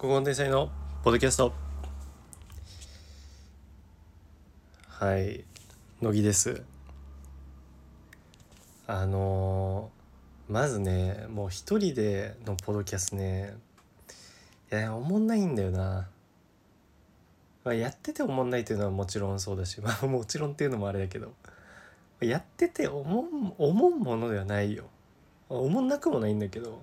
[0.00, 0.70] 古今天才の
[1.04, 1.52] ポッドキャスト。
[4.88, 5.44] はい。
[6.00, 6.62] 乃木です。
[8.86, 13.58] あのーまずねもう一人でのポッドキャストね
[14.72, 16.08] いやおもんないんだよな、
[17.62, 21.34] まあ、やってておもんないっていうのはもちろんそうだし まあもちろんっていうのもあれだけど。
[22.20, 24.84] やってて思ん思うものではないよ。
[25.50, 26.80] 思んなくもないんだけど。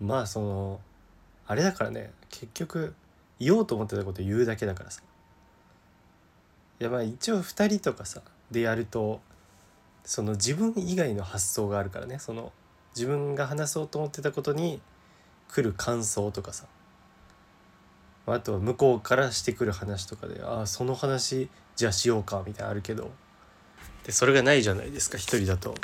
[0.00, 0.80] まあその
[1.50, 2.94] あれだからね結局
[3.40, 5.02] 言おうと思ってたこと言うだけだからさ。
[6.78, 9.20] いやまあ一応2人とかさでやると
[10.04, 12.20] その自分以外の発想があるからね。
[12.20, 12.52] その
[12.94, 14.80] 自分が話そうと思ってたことに
[15.48, 16.66] 来る感想とかさ。
[18.26, 23.10] あとは向こうからしてくる話とかでああその話じゃあしようかみたいなあるけど。
[24.04, 25.74] でそれがないじゃないですか一人だと。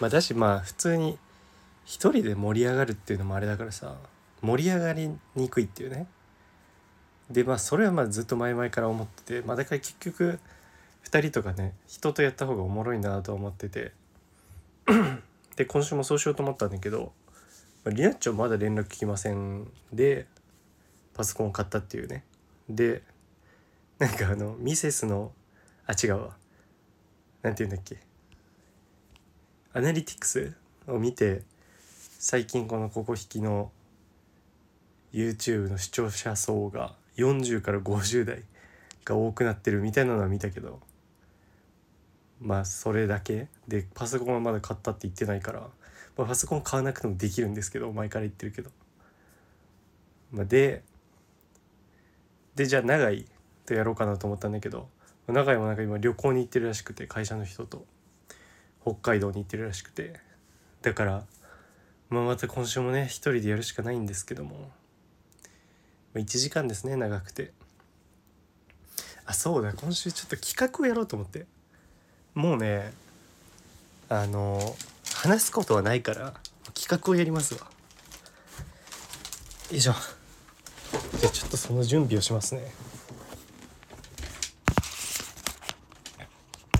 [0.00, 1.18] まあだしまあ普通に
[1.84, 3.94] 一人で盛り上がるっていうのもあれだからさ。
[4.42, 6.06] 盛り上がりにくいっていうね。
[7.30, 10.38] でまあそれはまあずっと前々から思っててまあだから結局
[11.04, 13.92] 2人とかね人とやった方がおもろいなと思ってて。
[15.56, 17.12] で今週もそうしようと思ったんだけど、
[17.84, 20.26] まあ、リナッチョまだ連絡来ませんで
[21.14, 22.24] パソコンを買ったっていうね。
[22.68, 23.02] で
[23.98, 25.32] なんかあのミセスの
[25.86, 26.36] あ違うわ。
[27.42, 27.98] なんて言うんだっけ。
[29.74, 30.54] アナリティクス
[30.86, 31.42] を見て
[32.18, 33.70] 最近このここ引きの
[35.12, 38.42] YouTube の視聴者層が40から50代
[39.04, 40.80] が多くなってるみたいなのは見たけど
[42.40, 45.60] まあそれだけでパソコンはまだ買ったって言ってないから、
[46.16, 48.70] まあ、パソコン買わなくてもできるんですけど前から言ってるけど、
[50.32, 50.82] まあ、で
[52.54, 53.26] でじゃあ長井
[53.66, 54.88] とやろうかなと思ったんだけど
[55.28, 57.84] 長井もなんか今旅行に行ってるらしくて会社の人と。
[58.82, 60.14] 北海道に行ってるらしくて。
[60.82, 61.24] だから
[62.08, 64.70] まあまた今週もね一人でやるしかないんですけども。
[66.14, 67.52] 1時間ですね長くて。
[69.24, 71.46] あそうだ今週ちょっと企画をやろうと思って。
[72.34, 72.92] もうね
[74.08, 74.76] あの
[75.14, 76.34] 話すことはないから
[76.74, 77.60] 企画をやりますわ。
[79.70, 79.94] よいしょ
[81.18, 82.72] じゃあちょっとその準備をしますね。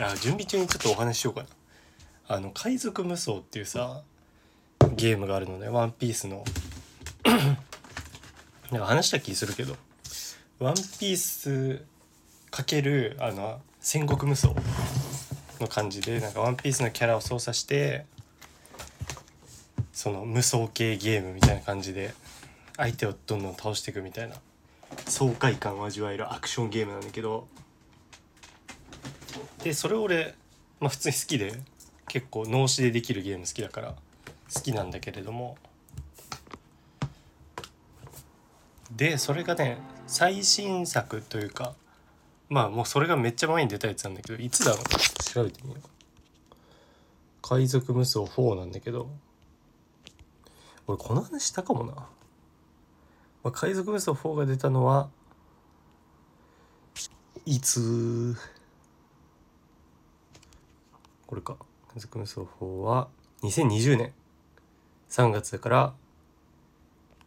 [0.01, 1.49] あ準備中にちょっとお話ししようかな。
[2.29, 4.03] あの海賊無双っていうさ
[4.95, 6.45] ゲームがあるのねワンピースの。
[8.73, 9.77] なんか話した気するけど
[10.59, 11.85] 「ワンピース
[12.51, 14.55] かけるあの戦国無双
[15.61, 18.07] の感じでなんかワンピースのキャラを操作して
[19.93, 22.15] その無双系ゲームみたいな感じで
[22.79, 24.37] 相手をどんどん倒していくみたいな
[25.07, 27.47] 爽快感を味わえるアクションゲームなんだけど
[29.63, 30.35] でそれ俺、
[30.81, 31.53] まあ、普通に好きで
[32.09, 33.95] 結構脳死でできるゲーム好きだから
[34.55, 35.59] 好きなんだけれども
[38.97, 41.75] でそれがね最新作というか
[42.49, 44.83] まあもうそれがめっちゃ前に出たやつなんだけどいつだろう？
[45.23, 45.83] 調べてみよう。
[47.41, 49.11] 海賊無双4なんだけど。
[50.87, 52.07] 俺この話したかもな、ま
[53.45, 55.09] あ、海賊無双4が出たのは
[57.47, 58.37] いつ？
[61.27, 61.57] これか。
[61.95, 63.09] 海賊無双4は
[63.43, 64.13] 2020年
[65.09, 65.95] 3月だから、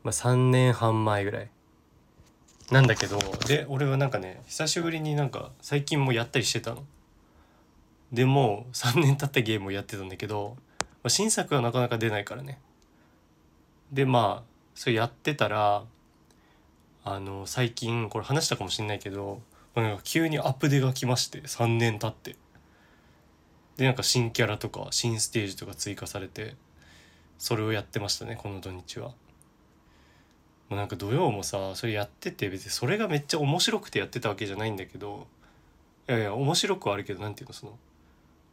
[0.04, 1.50] まあ、3年半前ぐらい。
[2.72, 6.84] なんだけどで俺はなんかね久しぶりになんか最近もやったりしてたの。
[8.12, 12.60] でもう3年経ったゲームをやってたんだけど、まあ、新作はなかなか出ないからね。
[13.92, 15.84] でまあそれやってたら
[17.04, 19.42] あの最近これ話したかもしんないけど
[19.76, 22.36] なんか急にアップデが来まして3年経って
[23.78, 26.56] でなんか新キャラとか新ステージとか追加されて
[27.38, 29.12] それをやってましたねこの土日は。
[30.70, 35.28] もうなんか土曜もさそれやってて別にそれがめっちゃ面白くてやってたわけじゃないんだけど
[36.10, 37.78] いやいや面白くはあるけど何ていうのその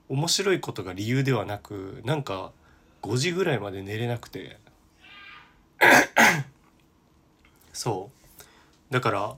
[0.09, 2.53] 面白いことが理由ではなくなんか
[3.03, 4.59] 5時ぐらいまで寝れなくて。
[7.72, 8.10] そ
[8.91, 8.92] う。
[8.92, 9.36] だから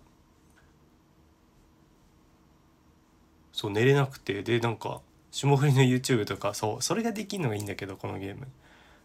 [3.53, 5.01] そう寝れなくてでなんか
[5.31, 8.49] 霜降りの YouTube とかそうそれができるのがいいんだけどこのゲーム。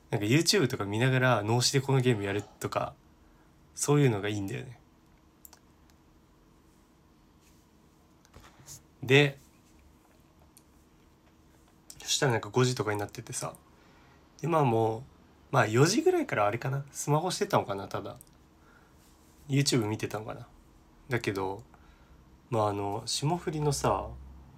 [0.10, 2.94] なんか YouTube とか見ながら脳死でこのゲームやるとか
[3.76, 4.80] そういうのがいいんだよね。
[9.04, 9.38] で
[12.04, 13.54] そしたらなんか5時とかになっててさ。
[14.42, 15.02] でまあもう
[15.52, 16.84] まあ4時ぐらいからあれかな。
[16.92, 18.16] スマホしてたのかなただ。
[19.48, 20.48] YouTube 見てたのかな。
[21.10, 21.64] だけど
[22.50, 24.08] まああの霜降りのさ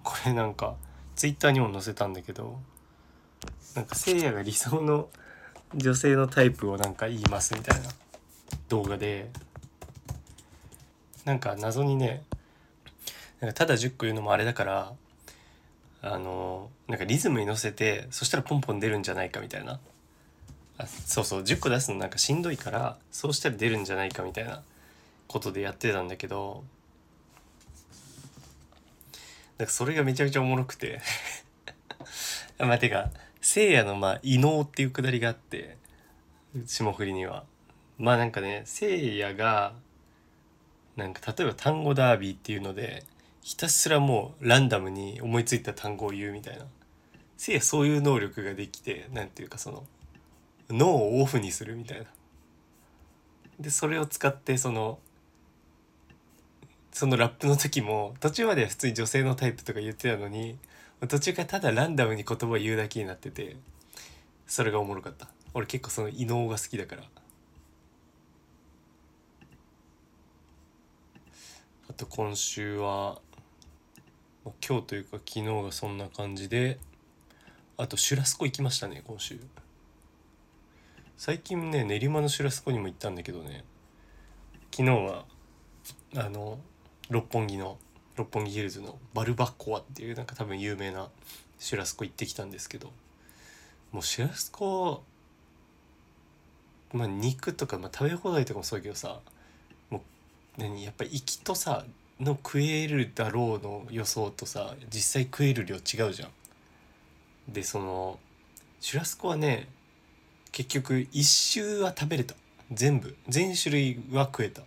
[0.02, 0.76] これなんか
[1.14, 2.58] Twitter にも載せたんだけど
[3.74, 5.08] なんかせいやが理想の
[5.74, 7.88] 女性のタイプをなんか言いますみたいな。
[8.68, 9.30] 動画で
[11.24, 12.22] なんか謎にね
[13.40, 14.92] なんかただ10個言うのもあれだから
[16.02, 19.78] あのなんかリズムに乗せてそしたらポンポン出るんじゃないかみたいな。
[20.78, 24.62] あそうそう10個出すのなんかしんどいからそうしたら出るんじゃないかみたいな
[25.28, 26.64] ことでやってたんだけど
[29.58, 31.00] なんかそれがめちゃめちゃおもろくて。
[32.58, 33.10] ま あてか
[33.40, 35.76] せいやのまあ異能っていうくだりがあって
[36.66, 37.44] 霜降りには。
[38.02, 39.74] まあなんかねせいやが
[40.96, 43.04] なんか例えば単語ダービーっていうので
[43.42, 46.64] ひたすらもうランダムに思いついた単語を言うみたいな。
[47.36, 49.84] せいやそういう能力ができてなんていうかその
[50.68, 52.06] 脳をオフにするみたいな。
[53.60, 54.98] でそれを使ってその
[56.90, 60.58] そのラップの時も途中までは普通に女性のタイプとか言ってたのに
[61.06, 63.56] 途中からただランダムに言葉を言うだけになってて
[64.48, 65.28] それがおもろかった。
[65.54, 67.02] 俺結構その異能が好きだから。
[71.92, 73.18] あと今週は
[74.66, 76.78] 今日というか昨日がそんな感じで
[77.76, 79.38] あとシュラスコ行きましたね今週。
[81.18, 83.66] 最近ね練馬のシュラスコにも行ったんだけどね。
[84.74, 85.26] 昨日は
[86.16, 86.60] あの
[87.10, 87.76] 六本木の
[88.16, 91.10] 六本木ヒルズのバルバッコアっていうなんか多分有名な
[91.58, 92.90] シュラスコ行ってきたんですけど。
[93.90, 95.04] もうシュラスコ
[96.94, 99.20] まあ肉とか、まあ、食べ放題とかもそうだけどさ
[100.58, 101.84] 何やっぱ行きとさ
[102.20, 106.30] の食えるだろうの予想とさ実際食える量違うじゃん。
[107.48, 108.18] でその
[108.80, 109.68] シュラスコはね
[110.52, 112.34] 結局一周は食べれた。
[112.70, 113.16] 全部。
[113.28, 114.62] 全種類は食えた。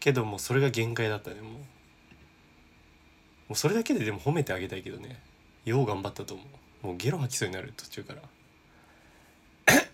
[0.00, 1.52] けどもそれが限界だったねもう。
[1.52, 1.58] も
[3.50, 5.20] うそれだけででも褒めてあげたいけどね。
[5.64, 6.42] よう頑張ったと思
[6.82, 6.86] う。
[6.88, 8.22] もうゲロ吐きそうになる途中から。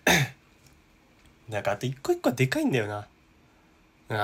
[1.49, 3.07] なんかあと一個一個はでかいんだよな。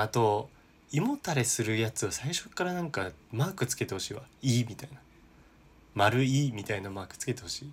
[0.02, 0.48] あと
[0.92, 4.98] 胃もたれするやつは最初からなんかマークつけてほしいわ「いい」みたいな
[5.94, 7.72] 「丸い」みたいなマークつけてほしい。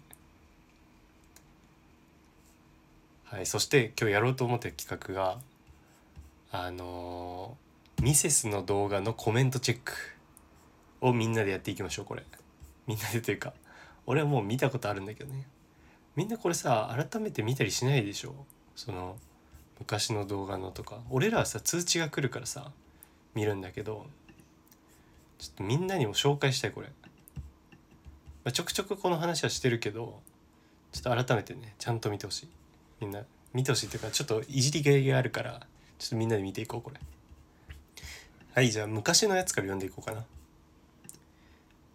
[3.25, 5.39] はいそして今日やろうと思ってる企画が
[6.51, 9.93] あのー、ミセスの動画のコメントチェック
[11.01, 12.23] をみんなでやっていきましょうこれ。
[12.85, 13.53] みんなでというか
[14.05, 15.47] 俺はもう見たことあるんだけどね。
[16.15, 18.35] みんなこれさ改めて見たりしないでしょ？
[18.75, 19.17] その
[19.79, 20.99] 昔の動画のとか。
[21.09, 22.71] 俺らはさ通知が来るからさ
[23.35, 24.05] 見るんだけど
[25.39, 30.19] ちょっとみんなにも紹介したいこれ、まあ、ちょくちょくこの話はしてるけど
[30.91, 32.47] ちょっと改めてねちゃんと見てほしい。
[33.01, 33.21] みんな
[33.53, 35.61] 見てほしいっていうかちょっといじりがいがあるから
[35.99, 36.99] ちょっとみんなで見ていこうこれ。
[38.53, 40.23] はいじゃあ昔のやつから読んでいこうかな。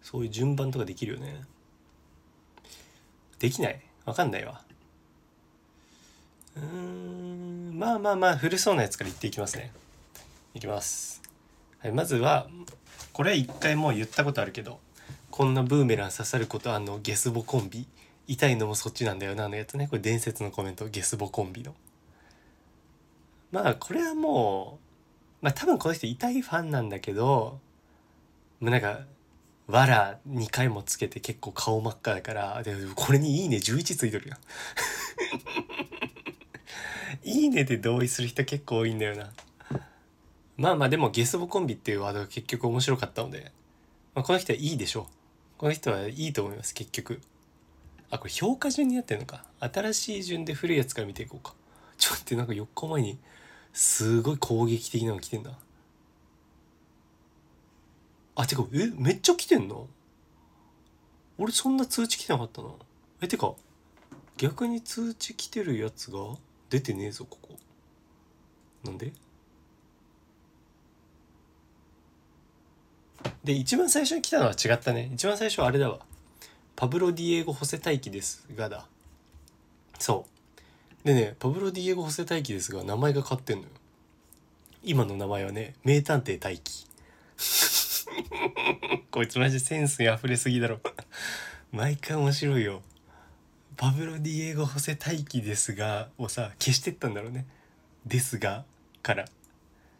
[0.01, 1.41] そういう順番とかできるよね。
[3.39, 3.81] できない？
[4.05, 4.61] わかんないわ。
[6.57, 9.71] うーんまあまあまあ古そうなやつから言っていきますね。
[10.53, 11.18] いきます。
[11.79, 12.47] はいまずは
[13.13, 14.79] これは一回もう言ったことあるけど
[15.31, 17.87] こんなブーメラン刺さることあのゲスボコンビ。
[18.27, 19.87] 痛いのもそっちなんだよなのやつね。
[19.87, 21.73] これ伝説のコメントゲスボコンビの。
[23.51, 24.77] まあこれはも
[25.41, 27.59] うまあ多分この人痛いファンなんだけど
[28.59, 28.99] もうなんか
[29.65, 34.39] わら2回もつけて結構顔真っ赤だからでこれに「いいね」11ついてるやん。
[37.27, 39.31] いいねで同意する人結構多いんだよな。
[40.59, 43.53] まあまあでもゲスボコンビっていうワードが結局面白かったので、
[44.13, 45.05] まあ、この人はいいでしょう。
[45.57, 47.21] この人はいいと思います結局。
[48.11, 49.45] あこれ評価順にやってるのか。
[49.61, 51.53] 新しい順で古いやつから見ていこうか。
[51.97, 53.17] ちょっと待ってなんか4日前に
[53.71, 55.51] すごい攻撃的なの来てんだ。
[58.35, 59.87] あてかえめっちゃ来てんの？
[61.37, 62.67] 俺そんな通知来てなかったな。
[63.21, 63.53] えてか
[64.35, 66.19] 逆に通知来てるやつが
[66.69, 67.57] 出てねえぞここ。
[68.83, 69.13] なんで？
[73.49, 75.09] で一番最初に来たのは違ったね。
[75.11, 75.97] 一番最初はあれだわ。
[76.75, 78.85] パブロ・ディエゴ・ホセ大輝ですがだ。
[79.97, 80.27] そ
[81.03, 81.07] う。
[81.07, 83.69] でねパブロ・ディエゴ・ホセ大輝ですが名前が変わってんのよ。
[84.83, 86.85] 今の名前はね名探偵大輝
[89.09, 90.79] こいつマジセンスに溢れすぎだろ。
[91.71, 92.83] 毎回面白いよ。
[93.77, 97.47] パブロ・ディエゴ・ホセ大輝ですがをさ消してったんだろうね。
[98.05, 98.63] ですが
[99.01, 99.25] から。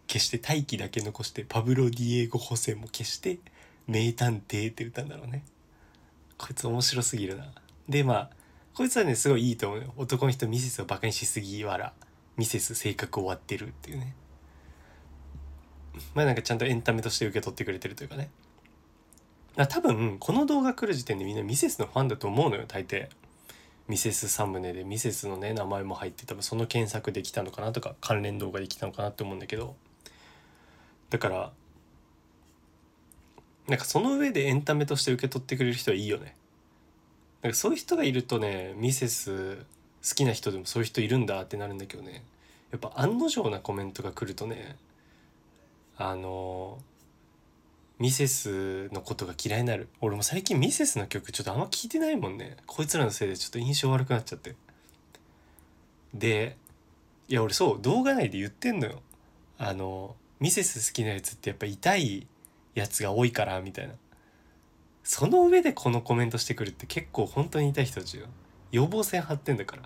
[0.09, 3.37] 消して大輝だけ残してパブロ・ディエゴ・ホセも消して
[3.87, 5.43] 名探偵って歌うんだろうね。
[6.37, 7.45] こいつ面白すぎるな。
[7.87, 8.29] でまあ
[8.73, 9.93] こいつはねすごいいいと思うよ。
[9.97, 11.93] 男の人ミセスをバカにしすぎわら
[12.37, 14.15] ミセス性格終わってるっていうね。
[16.15, 18.31] まあなんかちゃんとエンタメとして受け取ってくれてるというかね。
[19.67, 23.09] 多分この動画来る時点でみんなミセスのファンだと思うのよ大抵。
[23.87, 29.75] ミセスサムネでミセスのね名前も入って多分その検索できたのかなとか関連動画できたのかなって思うんだけど。
[31.09, 31.51] だから
[33.67, 36.35] なんかその上でエンタメとして受け取ってくれる人はいいよね。
[37.41, 42.23] なんかそういう人がいるとねミセス好きな人でもそういう人いるんだってなるんだけどね。
[42.71, 44.75] やっぱ案の定なコメントが来るとね
[45.97, 46.79] あの
[47.97, 49.87] ミセスのことが嫌いになる。
[50.01, 52.57] 俺も最近ミセスの曲ちょっとあんま聞いてないもんね。
[52.65, 54.55] こいつらのせいでちょっと印象悪くなっちゃって。
[56.13, 56.57] で
[57.27, 59.01] いや俺そう動画内で言ってんのよ。
[59.57, 62.27] あのミセス好きなやつってやっぱ痛い
[62.75, 63.93] やつが多いからみたいな。
[65.03, 68.27] その上でこのコメントしてくるって結構本当に痛い人たちよ。
[68.71, 69.83] 予防線張ってんだから。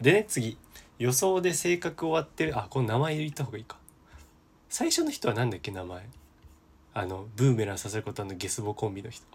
[0.00, 0.58] でね次。
[0.98, 2.58] 予想で性格終わってる。
[2.58, 3.76] あこの名前言った方がいいか。
[4.68, 6.08] 最初の人は何だっけ名前。
[6.94, 9.26] あのブーメランさせることのゲスボコンビの人。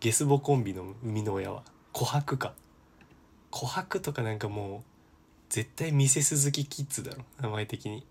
[0.00, 1.62] ゲスボコンビの生みの親は。
[1.92, 2.54] 琥珀か。
[3.50, 4.82] 琥珀とかなんかもう
[5.50, 7.24] 絶対ミセス好きキッズだろ。
[7.40, 8.06] 名前的に。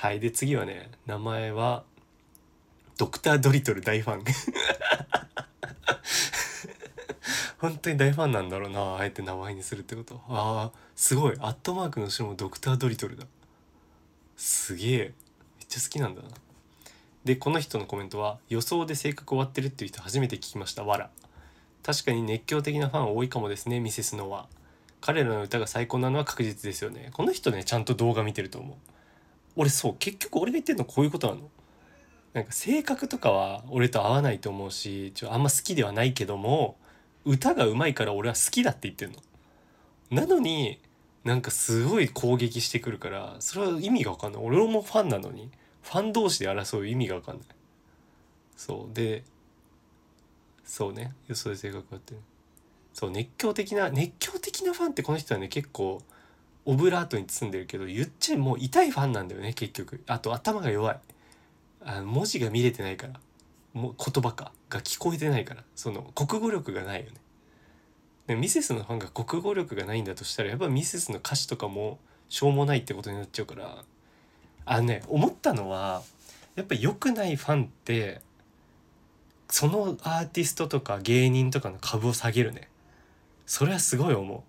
[0.00, 1.84] はいで次はね名前は
[2.96, 4.24] ドクター・ドリトル大ファン。
[7.60, 10.22] 本当に大ファンなんだろうなあえて名前にするってこと。
[10.26, 11.36] ああすごい。
[11.40, 13.26] アットマークの人もドクター・ドリトルだ。
[14.38, 14.98] すげえ。
[14.98, 15.12] めっ
[15.68, 16.28] ちゃ好きなんだな。
[17.26, 20.82] でこの人のコメントは「予想で性格終わってるっていう人初めて聞きました。
[20.82, 21.10] わら」
[21.84, 24.48] 確かに熱狂的なファン多いかもですねミセスノは。
[25.02, 27.10] 彼らの歌が最高なのは確実ですよね。
[27.12, 28.76] この人ねちゃんと動画見てると思う。
[29.56, 31.48] 俺そう結局俺が言ってるのこういうことなの。
[32.32, 36.76] なんか性格とかは俺と合わないと思うしちょあんま好きではないけども
[37.24, 39.16] 歌がうまいから俺は好きだって言ってんの。
[40.10, 40.80] なのに
[41.24, 44.42] なんかすごい攻撃してくるからそれは意味が分かんない。
[44.42, 45.50] 俺もファンなのに
[45.82, 47.46] ファン同士で争う意味が分かんない。
[48.56, 49.24] そうで
[50.64, 51.12] そうね。
[51.26, 52.14] 予想で性格があって。
[52.92, 56.02] そう熱狂的な熱狂的なファンってこの人はね結構
[56.64, 60.02] オブラートに包んでるけど言っちゃもう痛いファンなんだよね結局。
[60.06, 61.00] あと頭が弱い。
[61.82, 63.14] あの文字が見れてないから。
[63.72, 64.52] もう言葉か。
[64.68, 65.64] が聞こえてないから。
[65.74, 67.12] その国語力がないよね。
[68.26, 71.98] でミセスのファンが国語力がないんだとしたらやっぱミセスの歌詞とかも
[72.28, 73.84] しょうもないってことになっちゃうから。
[74.66, 76.02] あのね思ったのは
[76.54, 78.20] やっぱ良くないファンって
[79.48, 82.68] そのアーティストとか芸人とかの株を下げるね。
[83.46, 84.42] それはすごい思う。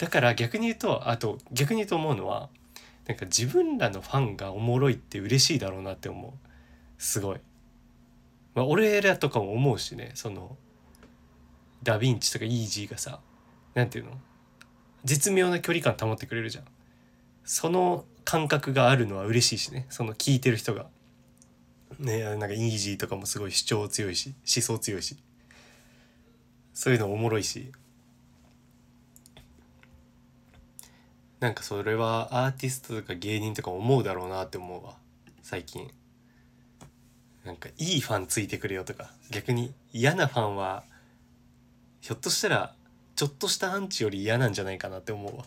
[0.00, 2.48] だから逆に言うとあと逆に言うと思うのは
[3.06, 6.32] なんか自分らのファンがおもろいって嬉しいだろうなって思う。
[6.96, 7.40] すごい。
[8.54, 10.56] まあ、俺らとかも思うしねその
[11.82, 13.20] ダ・ヴィンチとかイージーがさ
[13.74, 14.18] 何て言うの？
[15.04, 16.64] 絶妙な距離感保ってくれるじゃん。
[17.44, 19.84] その感覚があるのは嬉しいしね。
[19.90, 20.86] その聞いてる人が。
[21.98, 25.18] ねなんかイージーとかもすごい主張強いし思想強いし。
[26.72, 27.70] そういうのおもろいし。
[31.40, 34.94] なんかそれはアーティストとか芸人とか思うだろうなって思うわ。
[35.42, 35.90] 最近。
[37.44, 39.10] なんかいいファンついてくれよとか。
[39.30, 40.84] 逆に嫌なファンは
[42.02, 42.74] ひょっとしたら
[43.16, 45.44] ちょっとしたアンチより嫌なんじゃないかなって思うわ。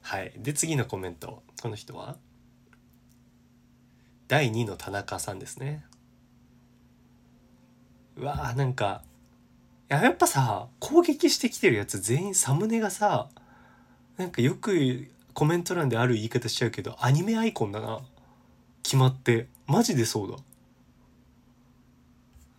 [0.00, 0.32] はい。
[0.38, 1.42] で次のコメント。
[1.60, 2.16] この人は？
[4.26, 5.84] 第2の田中さんですね。
[8.16, 9.02] うわーなんか
[9.88, 13.28] やっぱさ攻撃してきてるやつ全員サムネがさ
[14.16, 18.00] なんかよくコメント欄である言い方しちゃうけどアニメアイコンだな。
[18.82, 19.48] 決まって。
[19.66, 20.36] マジでそうだ。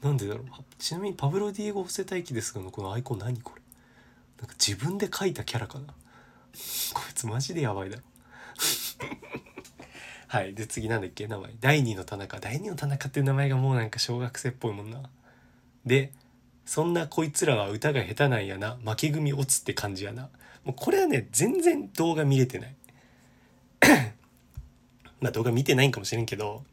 [0.02, 0.46] なんでだろう。
[0.78, 3.62] ちなみにパブロ・ディエゴ・伏せ待機ですがのこのアイコン何これ。
[4.40, 5.88] なんか自分で描いたキャラかな。
[6.94, 8.04] こいつマジでやばいだろ。
[10.28, 10.54] はい。
[10.54, 11.28] で次なんだっけ？
[11.28, 11.54] 名前。
[11.60, 12.40] 第2の田中。
[12.40, 15.10] 第2の田中っていう名前がもうなんか小学生っぽいもんな。
[15.86, 16.12] で
[16.66, 18.78] そんなこいつらは歌が下手なんやな。
[18.84, 20.30] 負け組落つって感じやな。
[20.64, 22.76] もうこれはね全然動画見れてない。
[25.22, 26.64] まあ動画見てないんかもしれんけど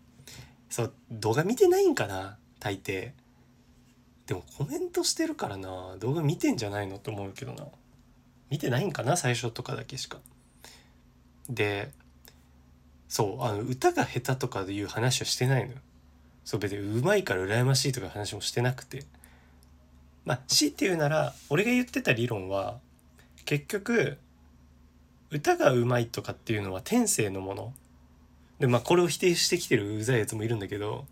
[0.70, 3.12] そう動画見てないんかな大抵。
[4.26, 5.96] でもコメントしてるからな。
[5.98, 7.66] 動画見てんじゃないのと思うけどな。
[8.48, 10.18] 見てないんかな最初とかだけしか。
[11.50, 11.90] で
[13.08, 15.78] そうあの歌が下手とかでいう話はしてないのよ。
[16.44, 19.04] そう別にうまいから羨ましいとか話もしてなくて。
[20.24, 22.78] まあ強いて言うなら俺が言ってた理論は
[23.44, 24.18] 結局
[25.30, 27.74] 歌がうまいとかっていうのは天性のもの。
[28.58, 31.06] でまあこれを否定してきてるうざいやつもいるんだけど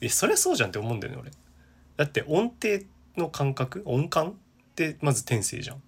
[0.00, 1.30] いやそりゃそうじゃんって思うんだよね俺。
[1.96, 2.84] だって音程
[3.16, 4.34] の感覚音感っ
[4.74, 5.82] てまず天性じゃん。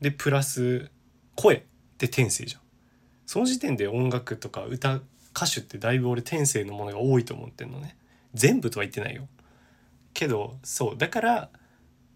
[0.00, 0.90] でプラス
[1.34, 1.62] 声っ
[1.96, 2.60] て天性じゃん。
[3.26, 5.00] その時点で音楽とか歌
[5.34, 7.96] 歌手ってだいぶ俺天性のものが多いと思ってんのね。
[8.34, 9.26] 全部とは言ってないよ。
[10.18, 10.98] けどそう。
[10.98, 11.50] だから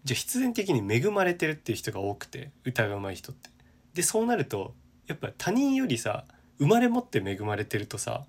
[0.03, 3.49] じゃあ必然的に恵まれてるっていう人が多くて歌が上手い人って。
[3.93, 4.73] でそうなると
[5.07, 6.25] やっぱ他人よりさ
[6.59, 8.25] 生まれ持って恵まれてるとさ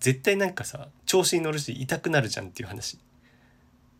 [0.00, 2.98] 絶対なんかさ調子に乗るし痛くなるじゃんっていう話。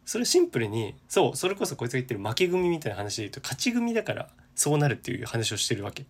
[0.05, 6.07] それシンプルにそうそれこそこいつが言ってる負け組みたいな話で言うと勝ち組だからそうなるっていう話をしてるわけ。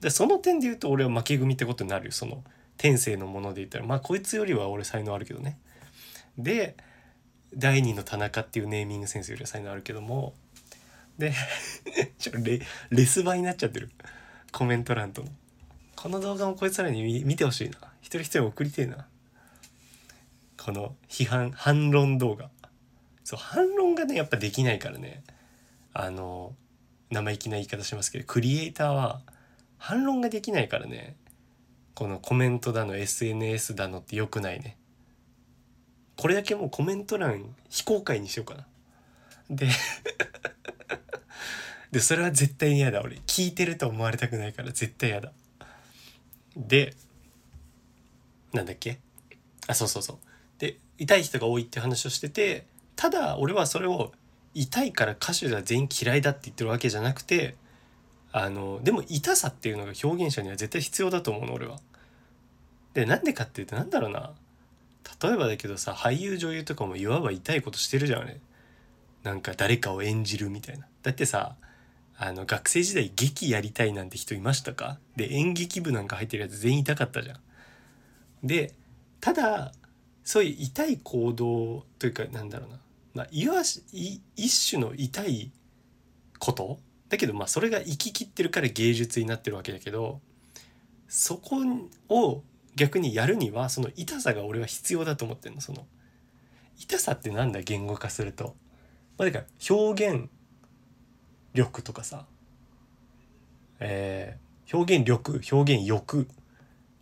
[0.00, 2.12] でその点で言うと俺は負け組ってことになるよ。
[2.12, 2.42] その
[2.78, 3.84] 天性のもので言ったら。
[3.84, 5.58] まあこいつよりは俺才能あるけどね。
[6.38, 6.74] で
[7.54, 10.34] 第二の田中っていうネーミングセンスよりは才能あるけども。
[11.18, 11.34] で
[12.18, 13.90] ちょレレスバになっちゃってる。
[14.52, 15.28] コメント欄との。
[15.96, 17.78] この動画もこいつらに見見てほしいな。
[18.00, 19.06] 一人一人送りてえな。
[20.56, 22.50] この批判反論動画。
[23.24, 25.22] そう反論がねやっぱできないからね。
[25.92, 26.54] あの
[27.10, 29.22] 生意気な言い方しますけどクリエイターは
[29.78, 31.16] 反論ができないからね。
[31.94, 34.76] このコメントだの SNS だのって良くないね。
[36.20, 38.66] これだけもうコメント欄非公開にしようかな。
[39.48, 39.68] で
[41.90, 43.16] でそれは絶対に嫌だ俺。
[43.26, 45.32] 聞いてると思われたくないから絶対嫌だ。
[46.56, 46.94] で
[48.52, 48.98] なんだっけ？
[49.66, 50.18] あそうそうそう。
[50.58, 54.12] で痛い人が多いって話をしててただ俺はそれを
[54.52, 57.56] 痛いから歌手では全員嫌いだって言ってるわけじゃなくて
[58.30, 61.80] あのでも痛さっていうのが表現者には絶対必要だと思うの俺は。
[62.92, 64.32] でなんでかっていうとなんだろうな。
[65.22, 68.40] 例えばだけどさ俳優女優とかもいわば痛いことしてるじゃんあれ。
[69.22, 70.86] なんか誰かを演じるみたいな。
[71.02, 71.56] だってさ
[72.16, 74.98] あの学生時代劇やりたいなんて人いましたか？
[75.16, 77.38] で演劇部なんか入ってるやつ全員痛かったじゃん。
[78.42, 78.72] で
[79.20, 79.72] ただ
[80.24, 82.76] そういう痛い行動というかなんだろうな、
[83.14, 83.82] まあ、いわし
[84.36, 85.50] 一種の痛い
[86.38, 86.78] こと？
[87.08, 90.20] だけどまあそれが生ききってるから芸術になってるわけだけど
[91.08, 91.56] そこ
[92.08, 92.42] を
[92.76, 95.86] 逆にやるにはその痛さが俺は必要だと思ってるのその。
[96.76, 98.56] 痛さってなんだ言語化すると。
[99.18, 100.30] まあ、だから表現
[101.52, 102.26] 力とかさ、
[103.80, 106.26] えー、表現力表現欲。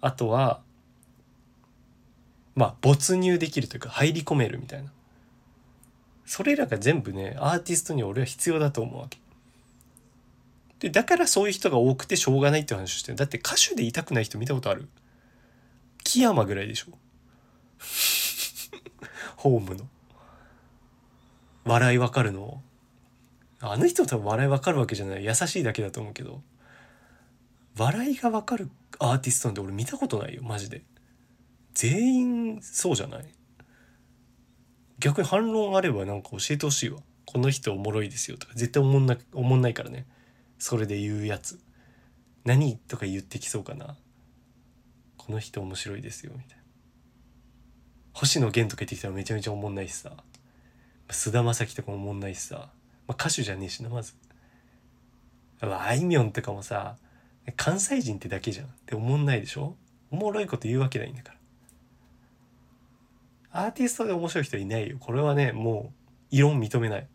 [0.00, 0.62] あとは
[2.54, 4.92] まあ没入できるというか入り込めるみたいな。
[6.24, 9.18] それらが全部ねアーティストに俺は必要だと思うわけ。
[10.80, 13.16] でだからそういう人が多くてしょうがないって話してる。
[13.16, 14.88] だって歌手で痛くない人見たことある？
[16.10, 16.92] 木山ぐらいでしょ？
[19.36, 19.86] ホームの。
[21.64, 22.62] 笑いわかるの？
[23.60, 25.24] あの人多分笑いわかるわけじゃない。
[25.24, 26.42] 優しいだけだと思うけど。
[27.76, 30.42] 笑いがわかるアーティストなんて俺見たことないよ。
[30.42, 30.82] マジで。
[31.74, 33.26] 全員そうじゃない？
[34.98, 37.00] 逆に反論あればなんか教えてほしいわ。
[37.26, 38.54] この人おもろいですよとか。
[38.54, 40.06] 絶対おもんなおもんないからね。
[40.58, 41.60] それで言うやつ。
[42.46, 43.94] 何とか言ってきそうかな。
[45.28, 46.62] この人面白いですよみたいな
[48.14, 50.12] 星野源とか言ってきたらめちゃめちゃおもんないしさ
[51.10, 52.70] 菅田将暉とかもおもんないしさ
[53.06, 54.14] まあ、歌手じゃねえしなまず。
[55.60, 56.96] あいみょんとかもさ
[57.56, 58.66] 関西人ってだけじゃん。
[58.66, 59.76] って思んないでしょ？
[60.10, 61.34] おもろいこと言うわけないんだか
[63.52, 63.64] ら。
[63.64, 64.98] アーティストで面白い人いないよ。
[65.00, 65.92] これはねもう
[66.30, 67.08] 異論認めない。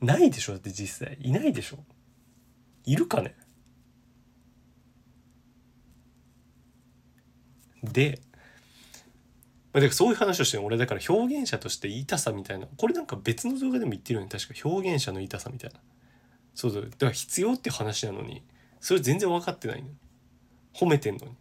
[0.00, 0.52] ないでしょ？
[0.54, 1.18] だって実際。
[1.20, 1.78] いないでしょ？
[2.86, 3.34] いるかね？
[7.82, 8.20] で
[9.76, 14.30] まあ、だからそういう話をして俺だから表現者として痛さみたいなこれなんか別の動画でも言ってるよね。
[14.32, 15.78] 確か表現者の痛さみたいな。
[16.54, 18.42] そうだだから必要って話なのに
[18.80, 19.88] それ全然分かってないの
[20.74, 21.32] 褒めてんのに。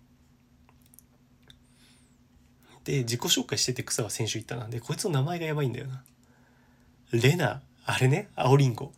[2.84, 4.68] で自己紹介してて草は先週言ったな。
[4.68, 6.04] でこいつの名前がやばいんだよな。
[7.14, 8.92] レナあれね青りんご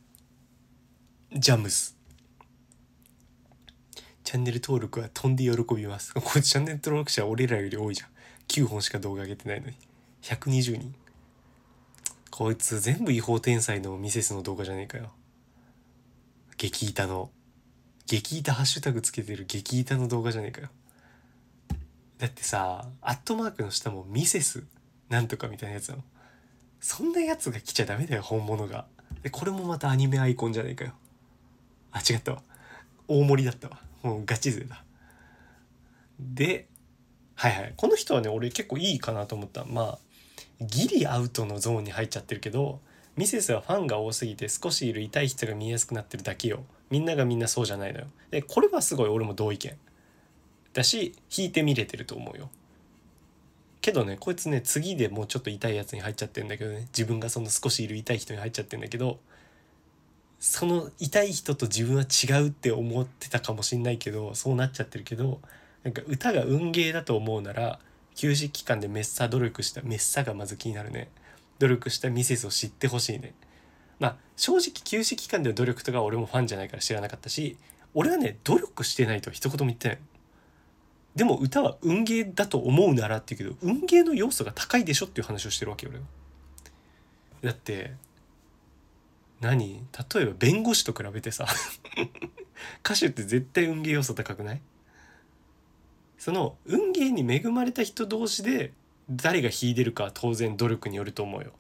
[1.34, 1.97] ジャムス。
[4.28, 6.12] チャンネル登録は飛んで喜びます。
[6.20, 8.10] こチャンネル登録者は俺らより多いじゃん。
[8.50, 9.78] 9本しか動画上げてないのに。
[10.22, 10.94] 120人。
[12.30, 15.14] こいつ全部違法天才のミセスの動画じゃねえかよ。
[16.58, 17.32] 激板の。
[18.06, 20.70] 激板ハッシュタグつけてる激板の動画じゃねえかよ。
[22.18, 24.66] だってさアットマークの下もミセス
[25.08, 26.04] なんとかみたいなやつなの。
[26.82, 28.88] そんなやつが来ちゃダメだよ本物が。
[29.24, 30.92] でこれもまたアニメアイコンじゃねえかよ。
[31.94, 32.44] あ違ったわ。
[33.08, 33.88] 大盛りだったわ。
[34.08, 34.84] もうガチ勢だ。
[36.20, 36.68] で
[37.36, 37.74] はいはい。
[37.76, 39.66] この人はね俺結構いいかなと思った。
[39.66, 40.00] まあ
[40.62, 42.80] ギリアウトのゾーンに入っちゃってるけど
[43.16, 46.64] ミセスはファンが多すぎて少しいる痛い人が見えやすくなってるだけよ。
[46.90, 48.08] みんながみんなそうじゃないのよ。
[48.32, 49.76] でこれはすごい俺も同意見。
[50.74, 52.50] だし引いてみれてると思うよ。
[53.82, 56.88] けどねこいつね次でもうちょっと痛いやつに入っちゃってるんだけどね。
[56.88, 59.20] 自分がその少しいる痛い人に入っちゃってるんだけど
[60.40, 65.42] その痛い人と自分は違うって思ってたかもしんないけどそうなっちゃってるけど
[65.84, 67.80] なんか歌が運ゲーだと思うなら
[68.16, 71.10] 休止期間でメッサ努力したメッサがまず気になるね。
[71.60, 73.34] 努力したミセスを知ってほしいね。
[74.00, 77.58] まあ正直休止期間での努力とか俺もファンじゃないから知らなかったし
[77.94, 80.00] 俺はね努力してないと一言も言ってない。
[81.16, 86.06] でも歌は運ゲーだと思うならって言うけど運ゲーの要素が高いでしょっていう話をしてるわけよ俺は。
[87.44, 87.94] だって
[89.42, 89.82] 何？
[90.16, 91.48] 例えば弁護士と比べてさ。
[92.84, 94.62] 歌手って絶対運ゲー要素高くない？
[96.18, 98.74] その運ゲーに恵まれた人同士で
[99.10, 101.52] 誰が弾いてるかは当然努力によると思うよ。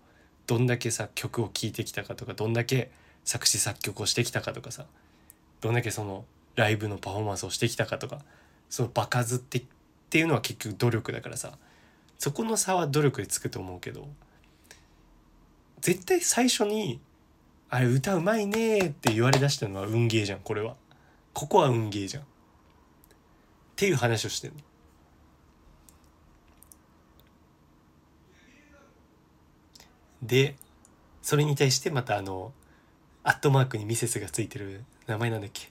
[0.47, 2.89] どんだけさ曲を聴いてきたかとかどんだけ
[3.23, 4.85] 作詞作曲をしてきたかとかさ。
[5.61, 8.23] どんだけそのライブのパフォーマンスをしてきたかとか。
[8.69, 9.63] その場数ってっ
[10.09, 11.57] ていうのは結局努力だからさ。
[12.17, 14.07] そこの差は努力でつくと思うけど。
[15.81, 16.99] 絶対最初に
[17.69, 20.75] 「あれ歌うまいね」って言われだしたのは運ゲーじゃんこれは。
[21.33, 22.23] ここは運ゲーじゃん。
[22.23, 22.25] っ
[23.75, 24.59] ていう話をしてるの。
[30.23, 30.55] で
[31.21, 32.53] それに対してまたあの
[33.23, 35.69] アットマークにミセスがついてる名前なんだっけ。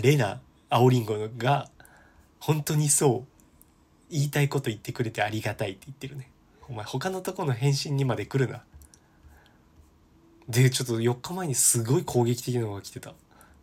[0.00, 1.68] レナ青りんごが
[2.38, 3.34] 本当にそう
[4.10, 6.30] 言いたいこと言ってくれてありがたいって言ってるね。
[6.68, 8.62] お前他のとこの返信にまで来るな。
[10.48, 13.14] でちょっと4日前にすごい攻撃的なのが来てた。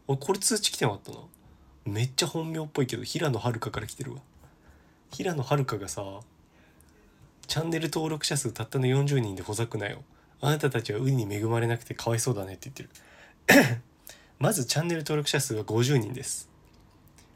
[0.08, 1.18] 俺これ通知来てなかったな。
[1.86, 4.20] めっちゃ本名っぽいけど平野遥から来てるわ。
[5.12, 6.04] 平野遥がさ
[7.48, 10.04] チャンネル登録者数たったの40人でほざくなよ。
[10.42, 12.90] あなたたちは運に恵まれなくてかわいそうだねって言っ
[13.56, 13.82] てる。
[14.40, 16.50] まずチャンネル登録者数は50人です。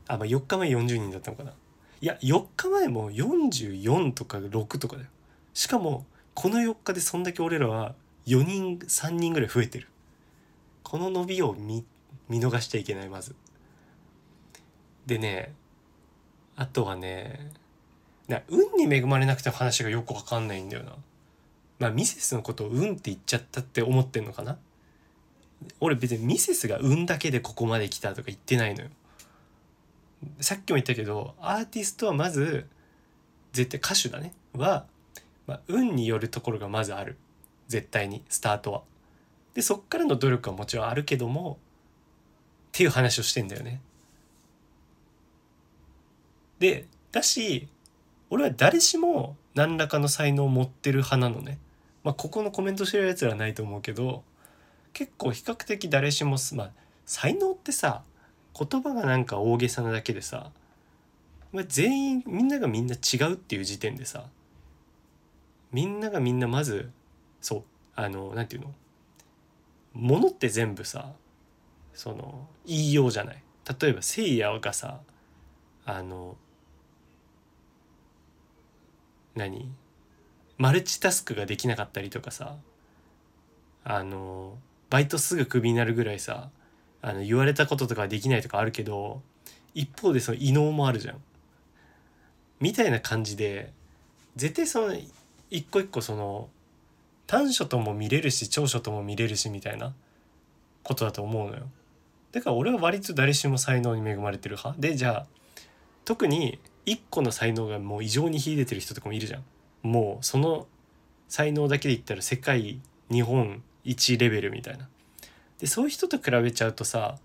[0.08, 1.54] あまあ4日前40人だったのかな。
[2.02, 5.10] いや4日前も44とか6とかだよ。
[5.54, 7.94] しかもこの4日でそんだけ俺らは
[8.26, 9.88] 4人3人ぐらい増えてる。
[10.84, 11.86] この伸びを見
[12.30, 13.36] 見逃しちゃいけないまず。
[15.06, 15.54] でね
[16.56, 17.52] あとはね
[18.50, 20.96] 運に恵まれなくても話がよくわかんないんだよな。
[21.80, 24.58] まあミセスのことを運って言っちゃったって思ってんのかな。
[25.80, 28.90] 俺別にミセスが運だけでここまで来たとか言ってないのよ。
[30.40, 32.68] さっきも言ったけどアーティストはまず
[33.54, 34.34] 絶対歌手だね。
[34.54, 34.86] は、
[35.46, 37.18] まあ、運によるところがまずある。
[37.68, 38.82] 絶対にスタートは。
[39.54, 41.58] でそっからの努力はもちろんあるけどもっ
[42.74, 43.82] ていう話をしてんだよね。
[46.60, 47.68] でだし
[48.30, 51.58] 俺は誰しも何らかの才能を持ってる派なのね。
[52.04, 54.24] まあここのコメントしてるやつらはないと思うけど
[54.94, 56.72] 結構比較的誰しもまあ
[57.06, 58.04] 才能ってさ
[58.58, 60.52] 言葉がなんか大げさなだけでさ、
[61.52, 64.26] まあ、全員みんながみんな違うっていう時点でさ
[65.72, 66.90] みんながみんなまず
[67.46, 67.64] そう。
[67.96, 68.74] あの何て言うの？
[69.94, 71.14] ものって全部さ
[71.94, 73.44] その言いようじゃない。
[73.80, 75.00] 例えばせいやがさ
[75.86, 76.38] あの
[79.36, 79.72] 何？
[80.58, 82.56] マルチタスクができなかったりとかさ
[83.84, 84.58] あの
[84.90, 86.50] バイトすぐクビになるぐらいさ
[87.04, 89.22] あの言われたこととかできないとかあるけど
[89.76, 91.22] 一方でその異能もあるじゃん。
[92.60, 93.72] みたいな感じで
[94.36, 94.96] 絶対その
[95.52, 96.50] 一個一個その
[97.28, 99.94] 短所とも見れるし長所とも見れるしみたいな
[100.84, 101.64] ことだと思うのよ。
[102.32, 105.26] だから俺は割と誰しも才能に恵まれてる派でじゃあ
[106.04, 109.44] 特に一個の才能がもう異常に秀でてる人とかもいるじゃん。
[109.82, 110.68] もうその
[111.28, 114.88] 才能だけで言ったら世界日本一レベルみたいな。
[115.60, 117.18] でそういう人と比べちゃうとさ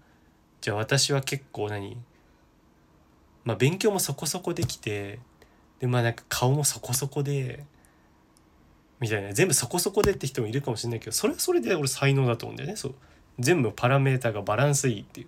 [0.60, 1.96] じゃあ私は結構何？
[3.44, 5.18] まあ勉強もそこそこできて
[5.80, 7.64] でまあなんか顔もそこそこで
[9.00, 12.94] みたいな全部そこそこでって人もいるかもしれないけどそれはそれで俺才能だと思うんだよねそう
[13.38, 15.26] 全部パラメーターがバランスいいっていう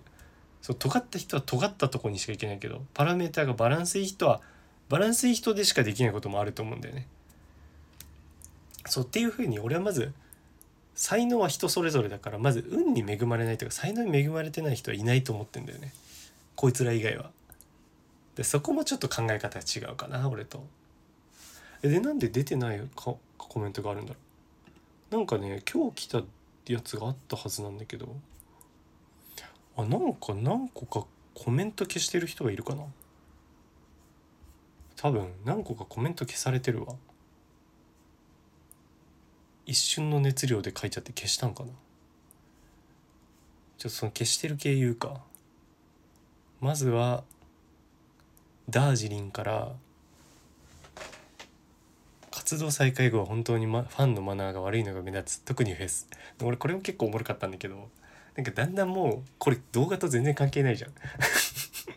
[0.61, 4.41] そう尖った人は尖ったとこにしかいけないけどパラメーターがバランスいい人は
[4.89, 7.07] バランスいい人でしかできないこともあると思うんだよね。
[8.85, 10.13] そうっていうふうに俺はまず
[10.95, 15.93] 才能は人それぞれだからまず運に恵まれないというか才能に恵まれてない人はいないと思ってんだよね
[16.55, 17.31] こいつら以外は。
[18.35, 20.63] でそこもちょっと考え方が違うかな俺と。
[21.81, 23.15] でなんで出てないか
[23.47, 24.19] コメントがあるんだろ
[25.11, 25.15] う。
[25.15, 26.21] なんかね今日来た
[26.67, 28.15] やつがあったはずなんだけど。
[29.75, 32.83] あなんか何個かコメント消してる人がいるかな。
[34.95, 36.95] 多分何個かコメント消されてるわ。
[39.65, 41.69] 一瞬の熱量で書いちゃって消したんかな。
[43.77, 45.21] ちょっとその消してる系言うか。
[46.61, 47.23] まずは
[48.69, 49.73] ダージリンから
[52.53, 55.41] 活動再開後は本当に、ま、ファンのマナーが悪いのが目立つ。
[55.41, 56.07] 特にフェス。
[56.43, 57.89] 俺これも結構おもろかったんだけど。
[58.35, 60.91] なんかだんだんもうこれ動画と全然関係ないじゃん。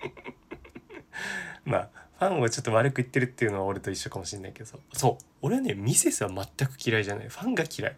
[1.67, 5.25] まあファンはちょっと悪く言ってるっていうのは俺と一緒かもしれないけどそう。
[5.43, 7.29] 俺はねミセスは全く嫌いじゃない。
[7.29, 7.97] ファンが嫌い。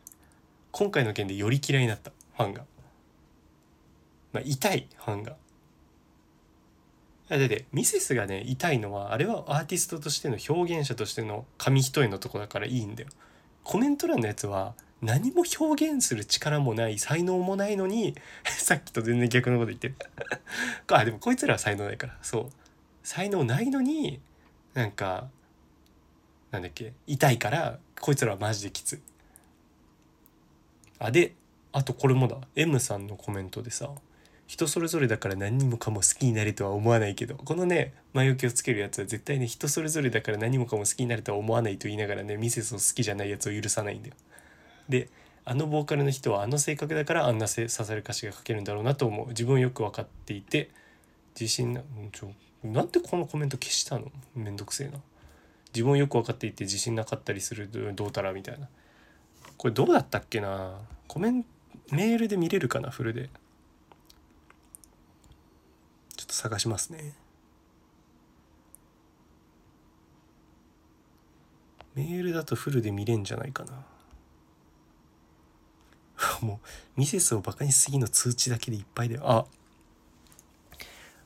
[0.72, 2.10] 今回の件でより嫌いになった。
[2.10, 2.64] ファンが。
[4.32, 4.88] まあ痛い。
[4.96, 5.36] ファンが。
[7.28, 13.10] だってミセスがね痛いのはあれはアーティストとしての表現者としての紙一重のとこだからいいんだよ。
[13.64, 18.14] コメント欄のやつは何も表現する力もない才能もないのに
[18.48, 19.96] さっきと全然逆のこと言ってる。
[20.90, 22.18] あでもこいつらは才能ないから。
[22.22, 22.50] そう。
[23.02, 24.20] 才能ないのに
[24.74, 25.28] なんか
[26.50, 29.00] なんだっけ痛いからこいつらはマジできつい。
[30.98, 31.34] あで
[31.72, 32.38] あとこれもだ。
[32.56, 33.90] M さんのコメントでさ
[34.48, 44.14] 人それぞれだから何もかも好きになれとは思わないけどこのね前置きをつけるやつは絶対ね人それぞれだから何もかも好きになれとは思わないと言いながらねミセスを好きじゃないやつを許さないんだよ。
[44.88, 45.10] で
[45.44, 49.28] あのボーカルの人はあの性格だからあんな刺さる歌詞が書けるんだろうなと思う。
[49.28, 50.70] 自分よく分かっていて
[51.38, 51.82] 自信な
[52.12, 52.32] ちょ
[52.64, 54.10] なんでこのコメント消したの？
[54.34, 54.98] めんどくせえな。
[55.74, 58.66] 自分よく分かっていて自信なかったりするどうたらみたいな。
[59.58, 60.78] これどうだったっけな？
[61.06, 61.44] コメン
[61.92, 62.88] メールで見れるかな？
[62.90, 63.28] フルで。
[66.38, 67.14] 探しますね。
[71.96, 73.84] メールだとフルで見れんじゃないかな。
[76.40, 79.22] もうミセスをバカにしすぎの通知だけでいっぱいだよ。
[79.24, 79.46] あ。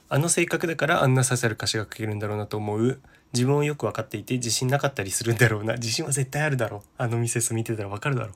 [0.08, 2.98] あの性格だからあんな刺さる歌詞が書けるんだろうなと思う。
[3.34, 5.74] 自分をよく分かっていて自信なかったりするんだろうな。
[5.74, 6.82] 自信は絶対あるだろう。
[6.96, 8.32] あのミセス見てたら分かるだろ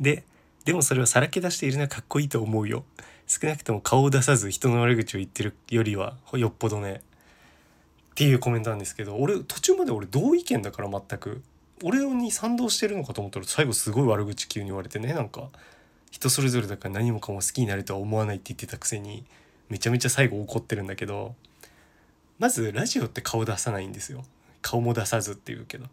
[0.00, 0.02] う。
[0.02, 0.24] で
[0.66, 2.84] でもそれをさらけ出しているのはかっこいいと思うよ。
[3.26, 7.02] 少なくとも顔を出さず人の悪口を言ってるよりはよっぽどね。
[8.12, 11.42] っていうコメントなんですけど俺途中まで俺同意見だから全く。
[11.82, 15.12] 俺に賛同してるのかと思ったら最後すごい悪口急に言われてね。
[15.12, 15.50] なんか
[16.10, 19.24] 人それぞれだから何もかも好きになるとは思わないって言ってたくせに
[19.68, 21.34] めちゃめちゃ最後怒ってるんだけど
[22.38, 24.24] まずラジオって顔出さないんですよ。
[24.62, 25.86] 顔も出さずっていうけど。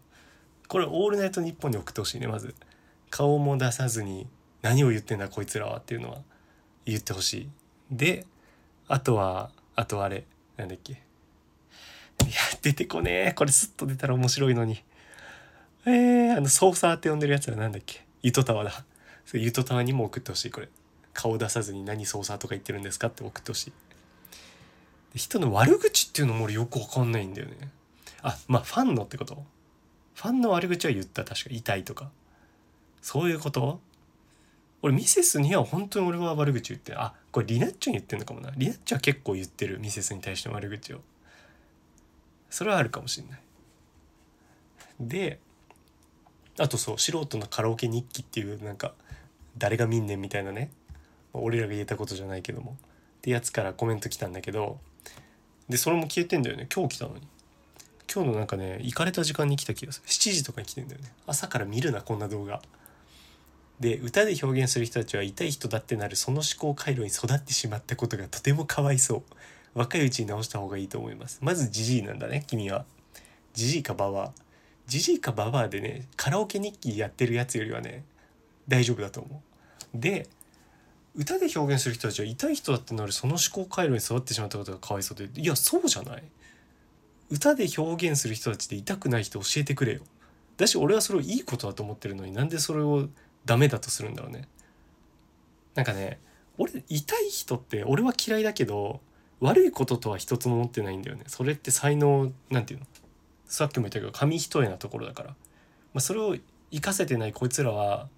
[0.66, 2.54] これ「オールナイトニッポン」に送ってほしいねまず。
[3.10, 4.26] 顔も出さずに
[4.62, 6.22] 何を言ってんだこいつらはっていうのは。
[6.86, 7.48] 言ってほしい。
[7.90, 8.26] で
[8.88, 10.24] あとはあとあれ。
[10.56, 10.92] なんだっけ。
[10.92, 10.96] い
[12.26, 13.32] や出てこねえ。
[13.32, 14.82] これスッと出たら面白いのに。
[15.86, 18.06] えー、あのソーサーって呼んでるやつらなんだっけ。
[18.22, 18.84] ゆとたわだ。
[19.26, 20.68] それゆとたわにも送ってほしいこれ。
[21.12, 23.72] 顔出さずに何ソーサーとか言ってるんですかって送ってほしい。
[25.18, 27.70] 人の悪口っていうのも俺よくわかんないんだよね。
[28.22, 29.44] あまあファンのってこと。
[30.14, 31.50] ファンの悪口は言った確か。
[31.50, 32.10] 痛いとか。
[33.02, 33.80] そういうこと
[34.84, 38.50] 俺ミセスには本当に俺は悪口言ってあこれリナッチョに言ってんのかもな。
[38.54, 41.00] リナッチョは結構言ってるミセスに対しての悪口を。
[42.50, 43.40] それはあるかもしんない。
[45.00, 45.40] で
[46.58, 48.92] あとそう素人のカラオケ日記っていうなんか
[49.56, 50.70] 誰が見んねんみたいなね。
[51.32, 52.72] 俺らが言えたことじゃないけども。
[52.72, 54.78] ってやつからコメント来たんだけど。
[55.66, 56.68] でそれも消えてんだよね。
[56.72, 57.26] 今日来たのに。
[58.14, 60.08] 今日のなんかね行かれた時間に来た気がする。
[60.08, 61.10] 7時とかに来てんだよね。
[61.26, 62.60] 朝から見るなこんな動画。
[63.80, 69.22] で歌で表現する人たちは痛い人だってなるその思考回路に育ってしまったことがとてもかわいそう。
[69.74, 71.38] 若いうちに直した方がいいと思います。
[71.42, 72.84] まずジジイなんだね君は。
[73.52, 74.32] ジジイかババア。
[74.86, 78.04] ジジイかババアでねカラオケ日記やってるやつよりはね
[78.68, 79.42] 大丈夫だと思
[79.94, 79.98] う。
[79.98, 80.28] で
[81.16, 85.28] 歌で表現する人たちは痛い人だってなるその思考回路に育ってしまったことがかわいそうで。
[85.40, 86.22] いやそうじゃない。
[87.30, 90.00] 歌で表現する人たちで痛くない人教えてくれよ。
[90.56, 93.08] だし俺はそれをいいことだと思ってるのになんでそれを
[93.44, 94.48] ダメだとするんだろうね。
[95.74, 96.18] なんかね
[96.56, 99.00] 俺痛い人って俺は嫌いだけど
[99.40, 101.24] 悪いこととは一つも思ってないんだよね。
[101.26, 102.86] それって才能なんていうの？
[103.46, 105.36] さっきも言ったけど紙一重なところだから、ま
[105.96, 106.36] あ、それを
[106.70, 108.08] 活かせてないこいつらは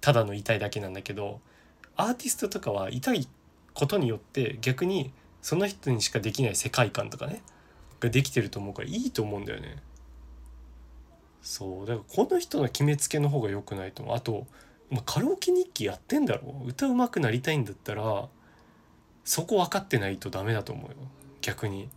[0.00, 1.40] ただの痛いだけなんだけど
[1.96, 3.26] アーティストとかは痛い
[3.74, 5.12] ことによって逆に
[5.42, 7.42] その人にしかできない世界観とかね
[8.00, 9.76] ができてると思うからいいと思うんだよね。
[11.42, 11.86] そう。
[11.86, 14.16] だからこの人の決めつけの方が良くないと思う。
[14.16, 14.46] あと、
[14.90, 16.62] まあ、カラオケ日記やってんだろ？
[16.66, 18.28] 歌うまくなりたいんだったら
[19.24, 20.96] そこ分かってないとダメだと思うよ。
[21.42, 21.90] 逆に。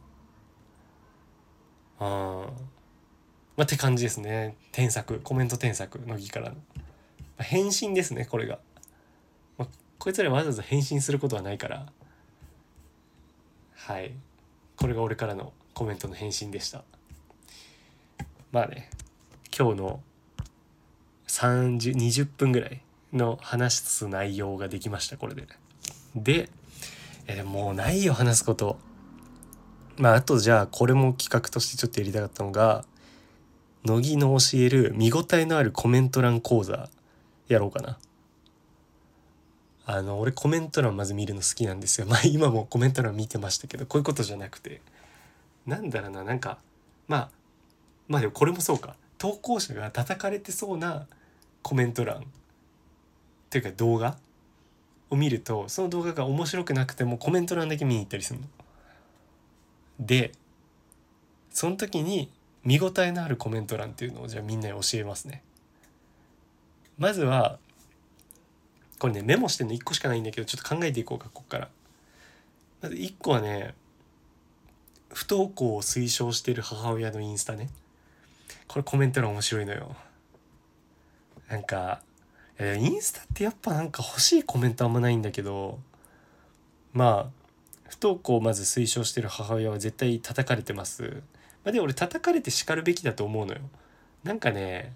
[1.99, 2.47] あ
[3.55, 4.55] まあ、って感じですね。
[4.71, 5.21] 添削。
[5.23, 6.61] コメント添削乃木からの、ま
[7.39, 8.59] あ、返信ですねこれが。
[9.57, 11.85] まあこいつらわざわざ返信することはないから。
[13.75, 14.13] はい。
[14.75, 16.83] これが俺からのコメントの返信でした。
[18.51, 18.89] まあね。
[19.57, 20.01] 今日の
[21.31, 22.81] 3020分ぐらい
[23.13, 25.47] の話す内容ができましたこれで。
[26.13, 26.49] で
[27.25, 28.77] えもうないよ話すこと。
[29.95, 32.83] まああとじゃあこれも企画としてちょっとやりたかったのが
[33.85, 36.89] 乃木の教える見応えのあるコメント欄講座
[37.47, 37.97] やろうかな。
[39.85, 42.07] あの俺コメント欄まず見るの好きなんですよ。
[42.07, 44.81] まあ今もコメント欄見てましたけどこういうことじゃなくて。
[45.65, 46.57] なんだろうななんか
[47.07, 47.29] まあ
[48.09, 48.97] まあでもこれもそうか。
[49.17, 51.05] 投稿者が叩かれてそうな
[51.61, 52.21] コメント欄。
[52.21, 52.23] っ
[53.51, 54.17] ていうか動画
[55.09, 58.47] を見るとその動画が面白くなくてもコメント欄だけ見に行ったりするの。
[59.99, 60.31] で
[61.49, 62.31] その時に
[62.63, 65.43] 見応えのあるコメント欄っていうのをじゃあみんなに教えますね。
[66.97, 67.59] まずは
[68.99, 71.69] これねメモしてるの1個しかないんだけどちょっと考えていこうかここから。
[72.81, 73.75] まず1個はね
[75.13, 77.69] 不登校を推奨してる母親のインスタね。
[78.67, 79.93] これコメント欄面白いのよ。
[81.51, 82.01] なんか
[82.59, 85.79] インスタってやっぱなんか欲しいコメントあんまないんだけど
[86.93, 87.41] まあ
[87.89, 91.21] 不登校をまず推奨してる母親は絶対叩かれてます。
[91.65, 93.59] まあ、で俺叩かれて叱るべきだと思うのよ。
[94.23, 94.93] なんかね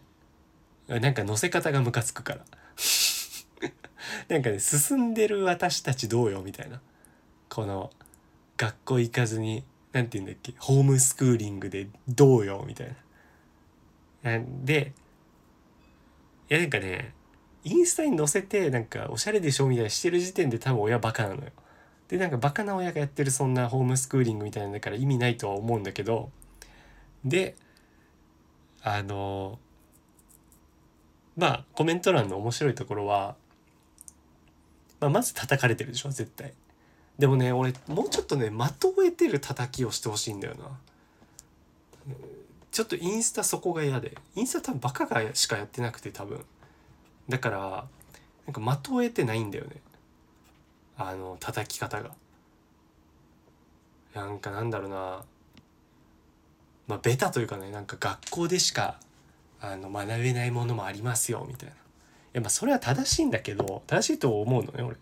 [0.87, 2.45] なんか乗せ方がムカつくから
[4.29, 6.79] なんかね進んでる私たちどうよみたいな
[7.49, 7.91] この
[8.55, 12.95] 学校行かずに何て言うんだっけホームスクーリングでどうよみたい
[14.23, 14.39] な。
[14.63, 14.93] で
[16.49, 17.13] いやなんかね
[17.63, 21.51] インスタに載せてなんかおしゃれでしょみたいなしてる時点で多分親バカなのよ。
[22.07, 26.29] でなんかバカな親がやってるそんなホームスクーリングみたいなんだから意味ないとは思うんだけど
[27.23, 27.55] で
[28.83, 29.57] あの
[31.35, 33.35] まあコメント欄の面白いところは、
[34.99, 36.53] まあ、まず叩かれてるでしょ絶対。
[37.17, 40.65] でもね俺もうちょっとね的を得てる叩きをしてほしいんだよな。
[42.75, 44.17] ちょっとインスタそこが嫌で。
[44.35, 46.43] インスタ多分バカがしかやってなくて多分。
[47.29, 47.85] だから
[48.45, 49.77] なんか的を得てないんだよね。
[50.97, 52.11] あの叩き方が。
[54.13, 55.23] なんかなんだろうな。
[56.89, 58.99] まあベタというかねなんか学校でしか
[59.61, 61.75] あの学べないものもありますよみたいな。
[61.75, 61.77] い
[62.33, 64.97] やまあそれは正しいんだけど正しいと思うのね俺。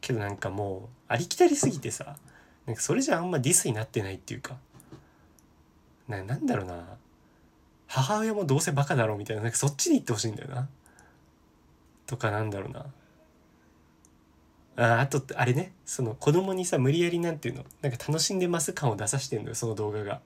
[0.00, 2.16] けどなんかもうありきたりすぎてさ
[2.64, 4.56] なんかそれじゃあんまディスになってないっていうか。
[6.08, 7.01] ななんだろうな。
[7.94, 10.66] 母親もどうせバカだろうみたいななんかそっちに行ってほしいんだよな。
[12.06, 12.86] とかなんだろうな。
[14.76, 15.72] ああとあれね。
[15.84, 20.22] その子供にさ無理やりなんていうのなんか楽しんでます感を出さしてんのよその動画が。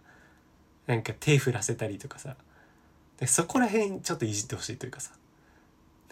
[0.86, 2.36] なんか手振らせたりとかさ。
[3.18, 5.10] でそこら辺ちょっといじってほしいというかさ。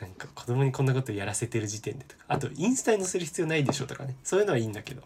[0.00, 2.24] なんか子供にこんなことやらせてる時点でとか。
[2.26, 4.16] あとインスタに載せる必要ないでしょとかね。
[4.24, 5.02] そういうのはいいんだけど。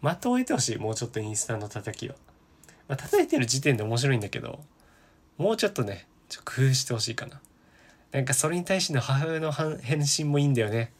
[0.00, 2.14] 的を得てほしいもうちょっとインスタの叩きは、
[2.86, 4.60] まあ、叩いてる時点で面白いんだけど。
[5.38, 7.40] もうちょっとねちょ工夫してほしいかな。
[8.12, 10.92] なんかそれに対しての母親の返信もいいんだよね。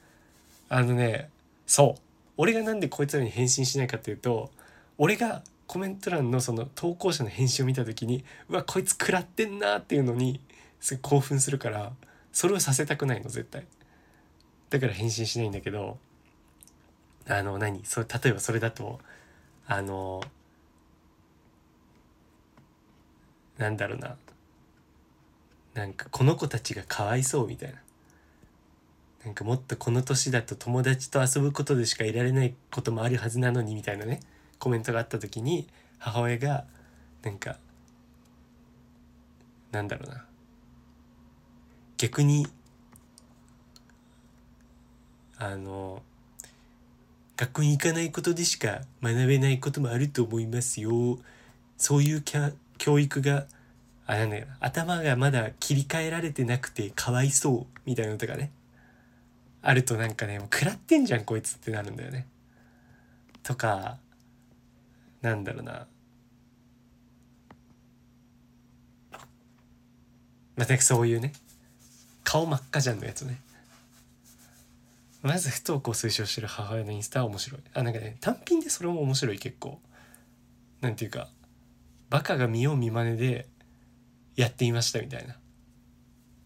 [0.69, 1.29] あのね
[1.67, 2.01] そう。
[2.37, 4.51] 俺がなんでこいつらに返信しないかっていうと
[4.97, 10.41] 俺がコメント欄のその投稿者の返信を見た時にうわこいつ食らってんなっていうのに
[10.81, 11.93] すごい興奮するから
[12.33, 13.67] それをさせたくないの絶対。
[14.71, 15.99] だから返信しないんだけど
[17.27, 17.85] あの何？
[17.85, 19.01] それ例えばそれだと
[19.67, 20.23] あの
[23.57, 24.17] なんだろうな。
[25.79, 27.77] なんかこの子たちがかわいそうみたいな。
[29.25, 34.19] なんかもっとこの年だと友達と遊ぶことでしかいられないこともあるはずなのにみたいなね。
[34.59, 36.65] コメントがあった時に母親が
[37.23, 37.59] なんか
[39.71, 40.25] なんだろうな。
[41.97, 42.49] 逆に
[45.37, 46.03] あの
[47.37, 51.21] 学校に行かないことでしか学べないこともあると思いますよ。
[51.77, 52.25] そういう
[52.79, 53.47] 教育が
[54.11, 58.51] あなんだよ頭がまだ切り替えられてなくてかわいそうみたいなのとかね。
[59.61, 62.27] あるとなんかねもう食らってんじゃんこいつってなるんだよね。
[63.43, 63.99] とか
[65.21, 65.87] なんだろうな。
[70.57, 71.35] またそういうね
[72.25, 73.39] 顔真っ赤じゃんのやつね。
[75.21, 77.61] まず不登校推奨してる母親のインスタは面白い。
[77.75, 79.79] あなんかね単品でそれも面白い結構。
[80.81, 81.29] なんていうか
[82.09, 83.47] バカが見よう見まねで
[84.39, 85.37] やっていましたみたいな。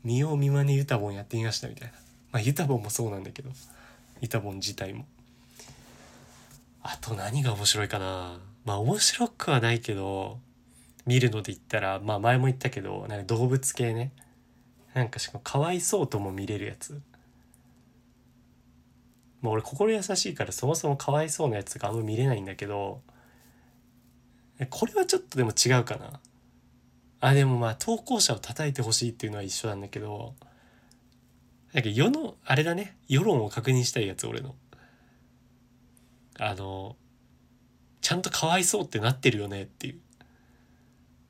[0.02, 1.94] 見よう見まねユタボンやってみましたみたいな。
[2.32, 3.50] まあユタボンもそうなんだけど。
[4.22, 5.04] ユタボン自体も。
[6.82, 8.40] あと何が面白いかな。
[8.64, 10.40] まあ面白くはないけど
[11.04, 14.10] 見るので言ったらまあ前も言ったけどなんか動物系ね。
[14.94, 16.98] なんかしかもかわいそうとも見れるやつ。
[19.42, 23.02] まあ俺心優しいからそもそもかわいそうなやつがあんま見れないんだけど。
[24.70, 26.18] これはちょっとでも違うかな。
[27.24, 30.34] あでもまあ投稿者を叩いてほしいっていうのは一緒なんだけど
[31.72, 32.96] なんか世のあれだね。
[33.08, 34.56] 世論を確認したいやつ俺の。
[36.38, 36.96] あの
[38.00, 40.00] ちゃんとかわいそうってなってるよねっていう。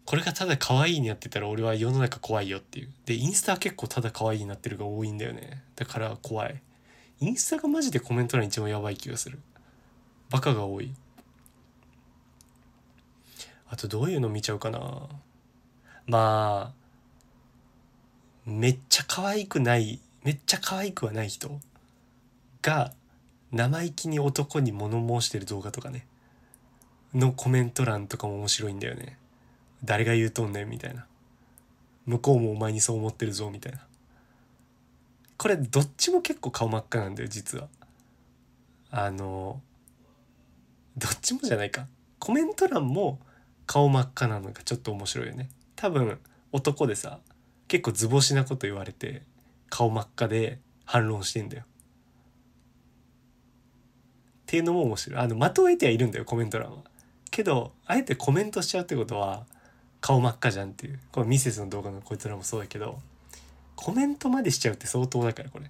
[0.06, 2.88] これがただ可愛いになってたら俺は世の中怖いよっていう。
[3.04, 5.62] でインスタは結構ただ可愛いになってるが多いんだよね。
[5.76, 6.62] だから怖い。
[7.20, 9.40] インスタがマジでコメント欄一番やばい気がする。
[10.30, 10.94] バカが多い。
[13.68, 15.08] あとどういうの見ちゃうかな。
[16.06, 16.82] まあ
[18.44, 21.60] めっちゃ可愛くないめっちゃ可愛くはない人
[22.60, 22.92] が
[23.52, 26.06] 生意気に男に物申してる動画とかね。
[27.14, 29.18] のコメント欄とかも面白いんだよね。
[29.84, 31.06] 誰が言うとんねんみたいな。
[32.06, 33.80] 向こうもお前にそう思ってるぞみたいな。
[35.36, 37.68] これどっちも結構顔真っ赤なんだよ実は。
[38.90, 39.60] あの
[40.96, 41.86] どっちもじゃないか。
[42.18, 43.18] コメント欄も
[43.66, 45.50] 顔真っ赤なのがちょっと面白いよね。
[45.82, 46.16] 多分
[46.52, 47.18] 男でさ
[47.66, 49.22] 結構図星なこと言われて
[49.68, 51.64] 顔真っ赤で反論してんだよ。
[51.64, 51.66] っ
[54.46, 55.20] ていうのも面白い。
[55.20, 56.78] あの的を得てはいるんだよコメント欄は。
[57.32, 59.44] けどあえてコメントしちゃうってことは
[60.00, 61.00] 顔真っ赤じゃんっていう。
[61.10, 63.00] このミセスの動画のこいつらもそうだけど
[63.74, 65.68] コメントまでしちゃうって相当だからこれ。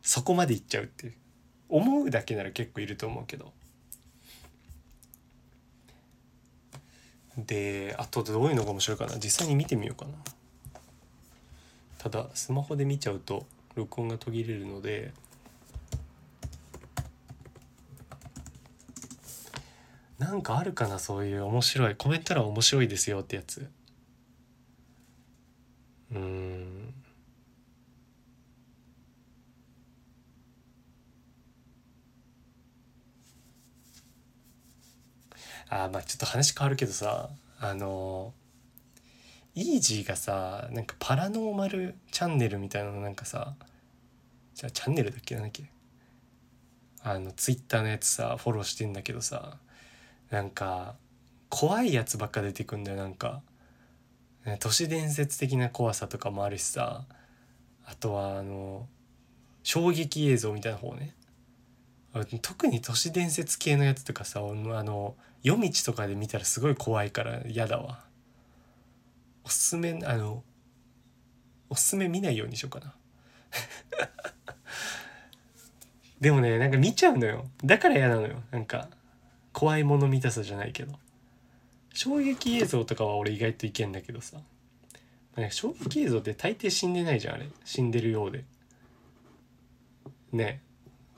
[0.00, 1.14] そこまでいっちゃうっていう。
[1.68, 3.52] 思うだけなら結構いると思うけど。
[7.36, 9.16] であとどういうのが面白いかな。
[9.16, 10.12] 実際に見てみようかな。
[11.98, 15.12] ただスマホで見ちゃうと録音が途切れるので。
[20.18, 23.68] なんかあるかなそういう面白いコメント欄面白いですよってやつ。
[26.10, 26.94] うん。
[35.68, 38.32] あまあちょっと話変わるけどさあの
[39.54, 43.54] イージーがさなんかパラノーマルチャンネルみたいなのなんかさ
[44.54, 45.34] じゃあチャンネルだっけ？
[45.34, 45.64] なんだっけ？
[47.02, 49.58] あのツイッターのやつさフォローしてんだけどさ
[50.30, 50.94] なんか
[51.48, 53.42] 怖いやつばっか出てくんだよなんか。
[54.60, 57.04] 都市伝説的な怖さとかもあるしさ
[57.84, 58.86] あとはあの
[59.64, 61.14] 衝撃映像みたいな方ね。
[62.42, 68.00] 特に都市伝説系のやつとかさあの夜道とかで見たらすごい怖いから嫌だわ。
[69.44, 70.42] おすすめあの
[71.70, 72.94] おすすめ見ないようにしようかな。
[76.20, 77.48] でもねなんか見ちゃうのよ。
[77.64, 78.42] だから嫌なのよ。
[78.50, 78.88] なんか
[79.52, 80.98] 怖いもの見たさじゃないけど。
[81.94, 84.38] 衝撃映像とかは俺意外といけんだけどさ。
[85.50, 87.48] 衝撃映像って大抵死んでないじゃんあれ。
[87.64, 88.44] 死んでるようで。
[90.32, 90.60] ね。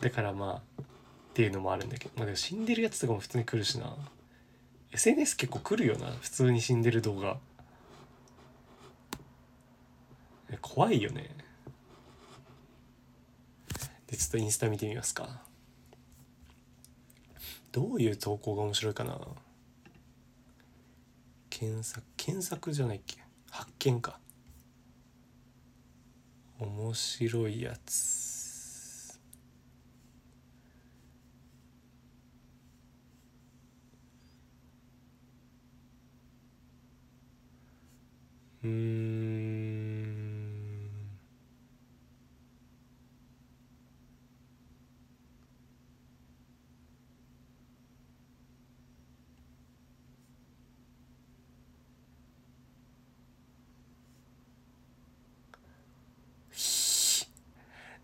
[0.03, 0.85] だからまあっ
[1.33, 2.11] ていうのもあるんだけど。
[2.17, 3.97] まあでも死んでるやつとかも普通に来るしな。
[4.93, 7.39] SNS 結構来るよな普通に死んでる動画。
[10.63, 11.29] 怖いよね。
[14.07, 15.43] でちょっとインスタ見てみますか。
[17.73, 19.19] どういう投稿が面白いかな。
[21.51, 23.19] 検索検索じゃないっけ。
[23.51, 24.19] 発見か。
[26.59, 28.28] 面白いやつ。
[38.65, 40.49] うん。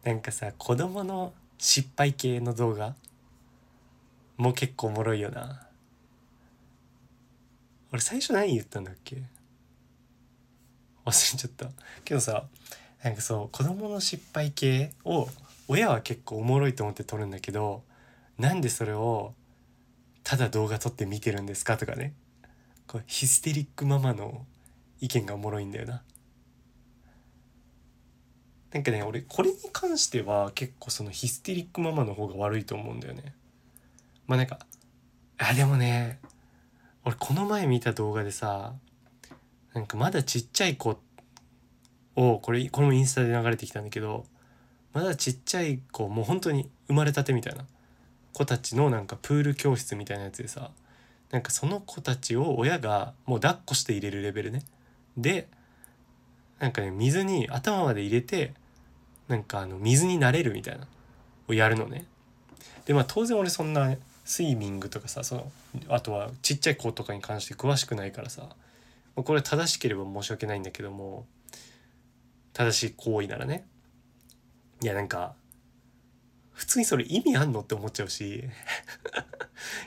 [0.04, 2.94] なんかさ子供の失敗系の動画？
[4.36, 5.66] も結構おもろいよな。
[7.90, 9.22] 俺最初何言ったんだっけ？
[11.04, 11.70] 忘れちゃった
[12.04, 12.44] けどさ
[13.02, 15.28] なんかそう子供の失敗系を
[15.68, 17.82] 親は結構おもろいと思って撮るんだけど
[18.38, 19.34] なんでそれを
[20.22, 22.14] ただ動画撮って見てるんですかとかね
[22.86, 24.44] こうヒステリックママの
[25.00, 26.02] 意見がおもろいんだよな。
[28.72, 33.34] なんかね俺これに関しては結構そのヒステリックママの方が悪いと思うんだよね。
[34.26, 34.58] まあなんか
[35.38, 36.18] あでもね
[37.04, 38.74] 俺この前見た動画でさ
[39.74, 40.98] なんかまだちっちゃい子
[42.16, 44.24] をこれこれもインスタで流れてきたんだけど
[44.92, 47.64] まだちっちゃい子もう本当に生まれたてみたいな
[48.32, 50.70] 子たちのなんかプール教室みたいなやつでさ
[51.30, 54.62] なんかその子たちを親がもう抱っこして入れるレベルね。
[55.16, 55.48] で
[56.60, 58.54] なんかね水に頭まで入れて
[59.26, 60.86] なんかあの水になれるみたいな
[61.48, 62.06] をやるのね。
[62.86, 65.52] でまあ当然俺そんなスイミングとかさその
[65.88, 68.48] あとはちっちゃい子とかに関して詳しくないからさ
[69.16, 71.26] これ正しければ申し訳ないんだけども
[72.52, 73.66] 正しい行為ならね。
[74.82, 75.34] いやなんか
[76.52, 78.36] 普通にそれ意味あんのって思っちゃうし。
[78.36, 78.42] い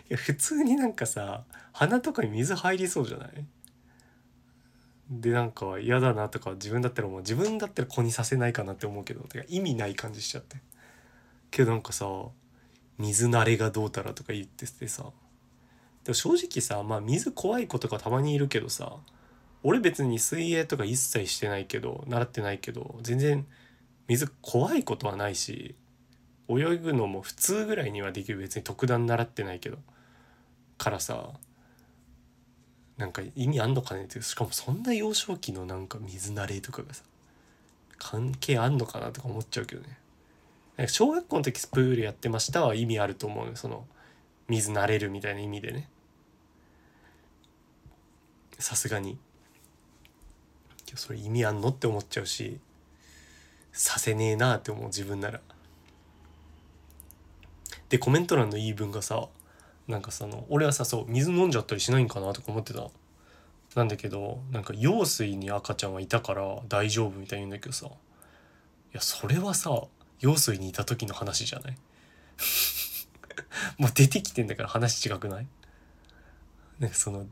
[0.10, 3.30] や普通になんかさ鼻とかに水入りそうじゃない？
[5.10, 10.58] でなんか嫌だなとか自分だったらもう自分だったら子にさせないかなって思うけどてか意味ない感じしちゃって。
[11.52, 12.06] けどなんかさ
[12.98, 15.04] 水慣れがどうたらとか言っててさ。
[16.04, 18.98] でも正直さまあ水怖い子とかたまにいるけどさ
[19.68, 23.46] 俺別に水泳とか一切してないけど習ってないけど全然
[24.08, 25.76] 水怖いことはないし
[26.48, 29.78] 泳ぐのも普通ぐらいにはできる別に特段習ってないけど
[30.78, 31.32] からさ
[32.96, 37.04] なんか意味あんのかねってしかもそんな幼少期のなんか水慣れとかがさ
[37.98, 40.88] 関係あんのかなとか思っちゃうけどね。
[40.88, 43.86] 小学校の時スプールやってましたは意味あると思うその
[44.48, 45.90] 水慣れるみたいな意味でね。
[48.60, 49.18] さすがに。
[50.96, 52.60] それ意味あんのって思っちゃうし
[53.74, 55.40] させねえなって思う自分なら。
[57.90, 59.28] でコメント欄の言い分がさ
[59.88, 62.88] なんかその俺はさそう水飲んじゃったりしないんかなとか思ってた。
[63.76, 67.88] なんだけどなんか羊水に赤ちゃんはいたから大丈夫みたいに言うんだけどさ。
[67.88, 67.90] い
[68.94, 69.84] やそれはさ
[70.20, 71.78] 羊水にいた時の話じゃない？
[73.78, 75.48] もう出てきてんだから話違くない？
[76.80, 77.26] なんかその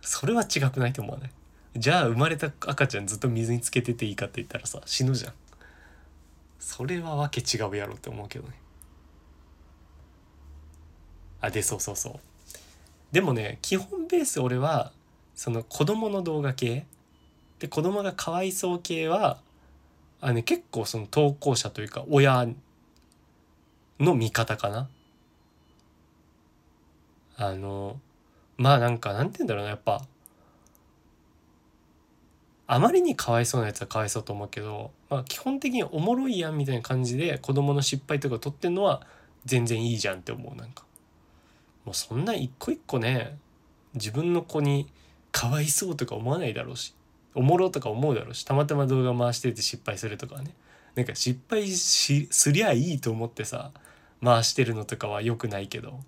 [0.00, 1.30] それは違くないって思わない？
[1.76, 5.32] じゃあ生まれた赤ちゃんずっと水につけてていいかって言ったらさ死ぬじゃん。
[6.58, 8.54] それはわけ違うやろって思うけどね。
[11.40, 12.12] あでそうそうそう。
[13.10, 14.92] でもね基本ベース俺は
[15.34, 16.86] その子供の動画系。
[17.58, 19.38] で子供がかわいそう系は
[20.20, 22.48] あ、ね、結構その投稿者というか親
[23.98, 24.88] の味方かな。
[27.36, 27.98] あの
[28.56, 30.02] まあなんかなんて言うんだろうなやっぱ
[32.66, 39.06] あまりにかわいそうなやつはかわいそうと思うけど、まあ、基本的におもろいやんみたいな感じで子供の失敗とか撮ってんのは
[39.44, 40.84] 全然いいじゃんって思うなんか。
[41.84, 43.36] もうそんな一個一個ね
[43.94, 44.88] 自分の子に
[45.32, 46.94] かわいそうとか思わないだろうし
[47.34, 50.54] おもろとか思うだろうしたまたま動画回してて失敗するとかね。
[50.94, 53.72] なんか失敗しすりゃいいと思ってさ
[54.22, 56.00] 回してるのとかは良くないけど。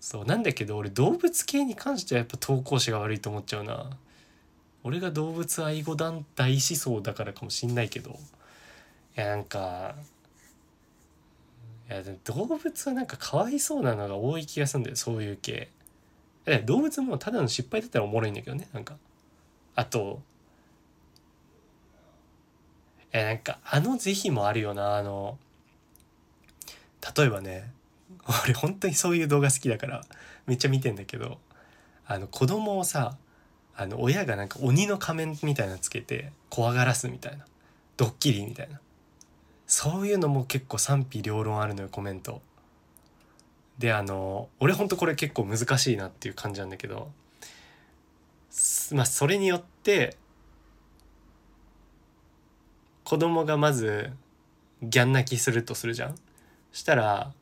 [0.00, 3.90] そうなんだけど俺動物系に関してはやっぱ投稿者が悪いと思っちゃうな。
[4.82, 8.10] 俺が動物愛護団大思想だからかもしんないけど
[9.16, 9.94] いやなんか
[11.88, 15.68] いや動物はなんかかわいそうなのが多い気がするんだよそういう系。
[16.64, 18.96] 動物もただの失敗だったらおもろいんだけどねなんか。
[19.74, 20.20] あと
[23.12, 25.38] えなんかあの是非もあるよなあの
[27.16, 27.70] 例えばね
[28.44, 30.04] 俺本当にそういう動画好きだから
[30.46, 31.38] めっちゃ見てんだけど
[32.06, 33.16] あの子供をさ
[33.80, 37.46] あの親がなんか鬼の仮面みたいなつけて怖がらすみたいな。
[37.96, 38.78] ドッキリみたいな。
[39.66, 42.42] そういうのも結構賛否両論あるのよコメント。
[43.78, 47.10] であの俺ほんとこれ結構難しいなっていう感じなんだけど
[48.92, 50.18] まあそれによって
[53.04, 54.10] 子供がまず
[54.82, 56.16] ギャン泣きするとするじゃん？
[56.72, 57.32] したら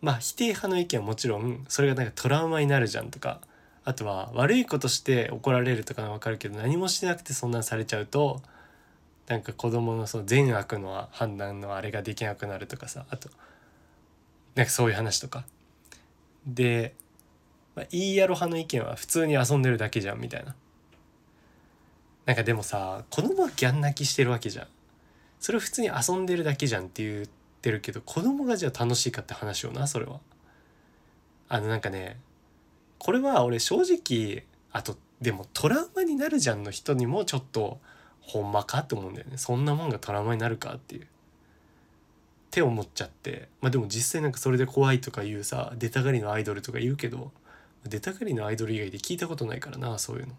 [0.00, 3.42] まあ否定派の意見はもちろんそれがなんかトラウマになるじゃんとか
[3.84, 8.40] あとは悪いことして怒られるとかわかるけど何もしてなくてそんなんされちゃうと
[9.26, 13.28] なんか子供のその善悪の判断のあれができなくなるとかさあと
[14.54, 15.44] なんかそういう話とか。
[16.46, 16.94] で、
[17.74, 20.54] まあ、いいやろ派の意見は普通に遊んでるだけじゃんみたいな。
[22.26, 24.66] なんかでもさ子供はギャン泣きしてるわけじゃん。
[25.40, 27.26] それ普通に遊んでるだけじゃんって言っ
[27.62, 30.20] てるけど子供がじゃあ楽しいかって話よなそれは。
[31.48, 32.18] あのなんかね
[33.02, 37.80] これは俺正直あとでもトラウマになるじゃんの人にもちょっと
[38.20, 41.02] ほんまかって思うんだよねそんなもんがトラウマになるかっていう。
[41.02, 41.06] っ
[42.52, 47.32] て思っちゃってまあでも実際なんかそれで怖いとかいうさ出たがりのアイドルとかいるけど
[47.84, 50.34] 出たがりのアイドル以外で聞いたことないからなそういうの。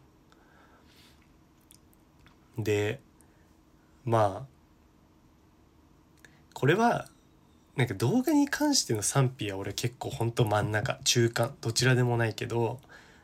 [2.64, 3.02] で
[4.06, 4.48] まあ
[6.54, 7.10] これは
[7.76, 12.80] なんか動画に関しての賛否は俺結構ほんと真ん中中間どちらでもないけど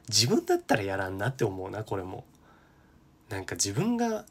[0.08, 2.26] 自分だったらやらんなって思うなこれも。
[3.30, 4.26] なんか自分が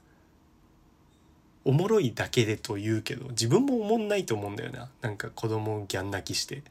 [1.64, 4.88] おもろいだけでと言うけど自分もおもんないと思うんだよな。
[5.02, 6.62] なんか子供をギャン泣きして。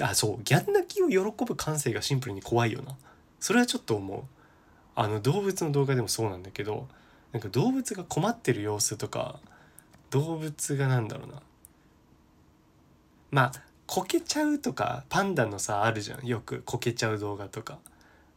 [0.00, 2.94] あそうギャン泣きを喜ぶ感性がシンプルに怖いよな。
[3.40, 4.22] それはちょっと思う。
[4.94, 6.88] あの動物の動画でもそうなんだけど
[7.32, 9.38] なんか動物が困ってる様子とか
[10.10, 11.40] 動物がなんだろうな。
[13.32, 13.52] まあ
[13.86, 16.24] こけちゃうとかパンダのさあるじゃん。
[16.24, 17.78] よくこけちゃう動画とか。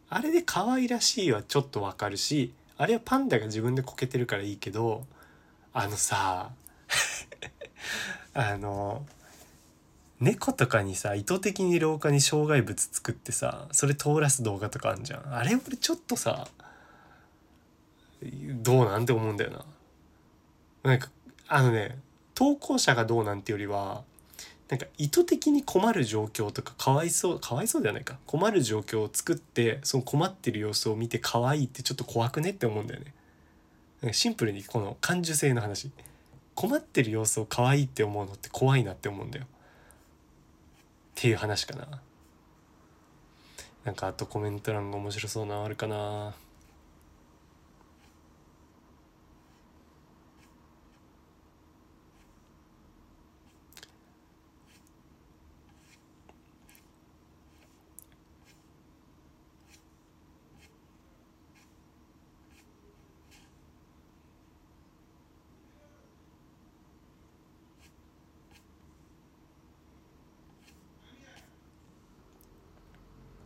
[0.10, 5.04] あれで可愛らしいはちょっとわかるしあれはパンダが自分でこけてるからいいけど
[5.74, 6.52] あのさ
[8.34, 9.06] あの
[10.20, 15.36] 猫とかにさ意図的に廊下に障害物作ってさそれ通らす動画とかあんじゃん。
[15.36, 16.48] あれ俺ちょっとさ
[18.22, 19.66] どうなんて思うんだよな。
[20.84, 21.10] なんか
[21.48, 21.98] あのね
[22.36, 24.04] 投稿者がどうなんてよりは
[24.70, 28.18] なんか意図的に困る状況とかかわいそうかわいそうではないか。
[28.26, 33.02] 困る状況を作ってその困ってる様子を見て可愛いいってちょっと怖くねって思うんだよ
[34.02, 34.14] ね。
[34.14, 35.92] シンプルにこの感受性の話。
[36.56, 39.46] 困ってる様子を可愛いって思うのって怖いなって思うんだよ。
[39.46, 39.48] っ
[41.16, 42.02] ていう話かな。
[43.84, 46.34] なんかあとコメント欄が面白そうなのあるかな。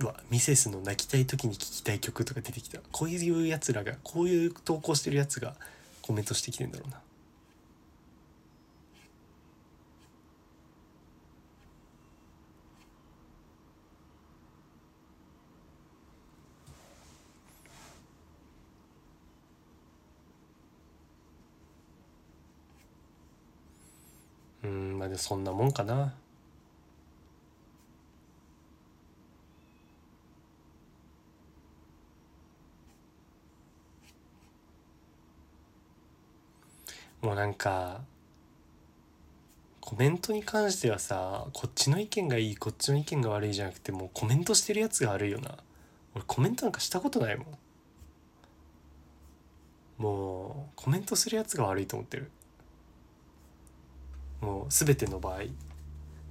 [0.06, 2.80] わミセスの泣きたい時に聴きたい曲とか出てきた。
[2.92, 5.56] こういうやつらがこういう投稿してるやつが
[6.02, 7.02] コメントしてきてんだろうな。
[24.64, 26.14] うんまあでもそんなもんかな。
[37.22, 38.02] もうなんか
[39.82, 45.58] コメントに関してはさこっちの意見がいいこっちの意見が悪いじゃなくてもうコメントしてるやつが悪いよな。
[46.16, 47.48] 俺コメントなんかしたことないもん。
[49.98, 52.32] もうコメントするやつが悪いと思ってる。
[54.42, 55.42] もう全ての場合。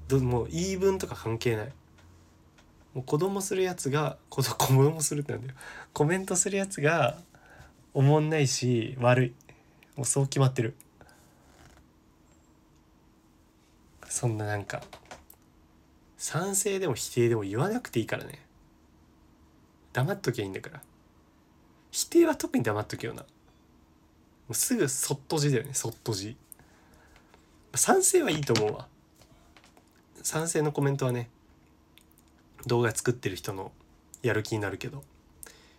[0.09, 1.73] どもう言い分とか関係ない。
[2.95, 5.55] もう子供するやつが子供するってなんだよ。
[5.93, 7.19] コメントするやつが
[7.93, 9.35] おもんないし悪い。
[9.99, 10.77] もうそう決まってる。
[14.09, 14.81] そんななんか
[16.17, 18.47] 賛成でも否定でも言わなくていいからね。
[19.93, 20.81] 黙っときゃいいんだから。
[21.91, 23.23] 否定は特に黙っとけよな。
[23.23, 23.27] も
[24.51, 26.37] うすぐそっとじだよねそっとじ。
[27.75, 28.87] 賛成はいいと思うわ。
[30.23, 31.29] 賛成のコメントはね
[32.69, 33.73] 動画作ってる人の
[34.23, 35.03] やる気になるけど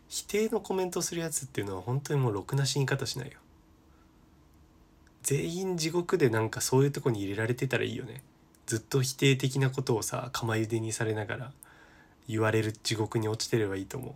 [0.10, 3.40] 否定のコメントするやつっていうのは本当にもうろくな死に方しないよ。
[5.24, 8.24] 全員地獄でなんかそういうとこに入れられてたらいいよね。
[8.66, 11.52] ずっと否定的なことをさ釜茹でにされながら
[12.28, 14.14] 言われる地獄に落ちてればいいと思う。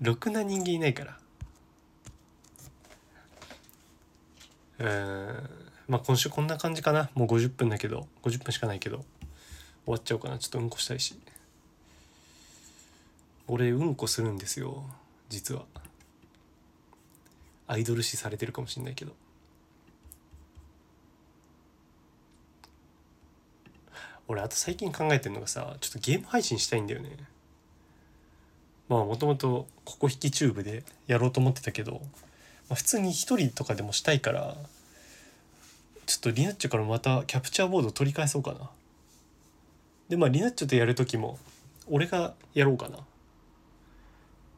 [0.04, 1.18] ろくな人間いないから。
[4.78, 5.50] うん。
[5.88, 7.10] まあ今週こんな感じかな。
[7.14, 8.08] もう50分だけど。
[8.22, 9.04] 50分しかないけど。
[9.84, 10.38] 終わっちゃおうかな。
[10.38, 11.18] ちょっとうんこしたいし。
[13.48, 14.84] 俺うんこするんですよ。
[15.28, 15.64] 実は。
[17.66, 19.12] アイドル視されてるかもしれないけど。
[24.28, 27.10] 俺あと最近考えてるのがさちょっとゲーム配信したいんだよね。
[28.88, 31.98] まあもともとここ引きチューブでやろうと思ってたけど、ま
[32.72, 34.56] あ、普通に一人とかでもしたいから
[36.06, 38.70] ちょっとリナッチョからまたキャプチャーボード取り返そうかな。
[40.08, 41.38] でまあリナッチョとやる時も
[41.88, 42.98] 俺がやろうかな。
[42.98, 43.02] っ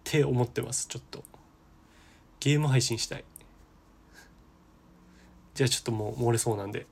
[0.05, 1.25] て思ってますちょっと。
[2.45, 3.25] ゲーム配信したい。
[5.55, 6.87] じゃあちょっともう漏れそうなんで。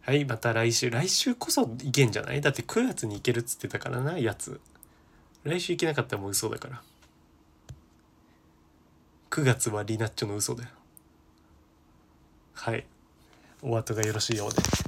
[0.00, 0.90] はいまた来週。
[0.90, 2.40] 来週こそ行けんじゃない？
[2.40, 4.60] だって9月に行けるっつってたからなやつ。
[5.44, 6.82] 来週行けなかったらもう嘘だから。
[9.30, 10.70] 9月はリナッチョの嘘だよ
[12.54, 12.84] はい。
[13.62, 14.87] お後がよろしいようで。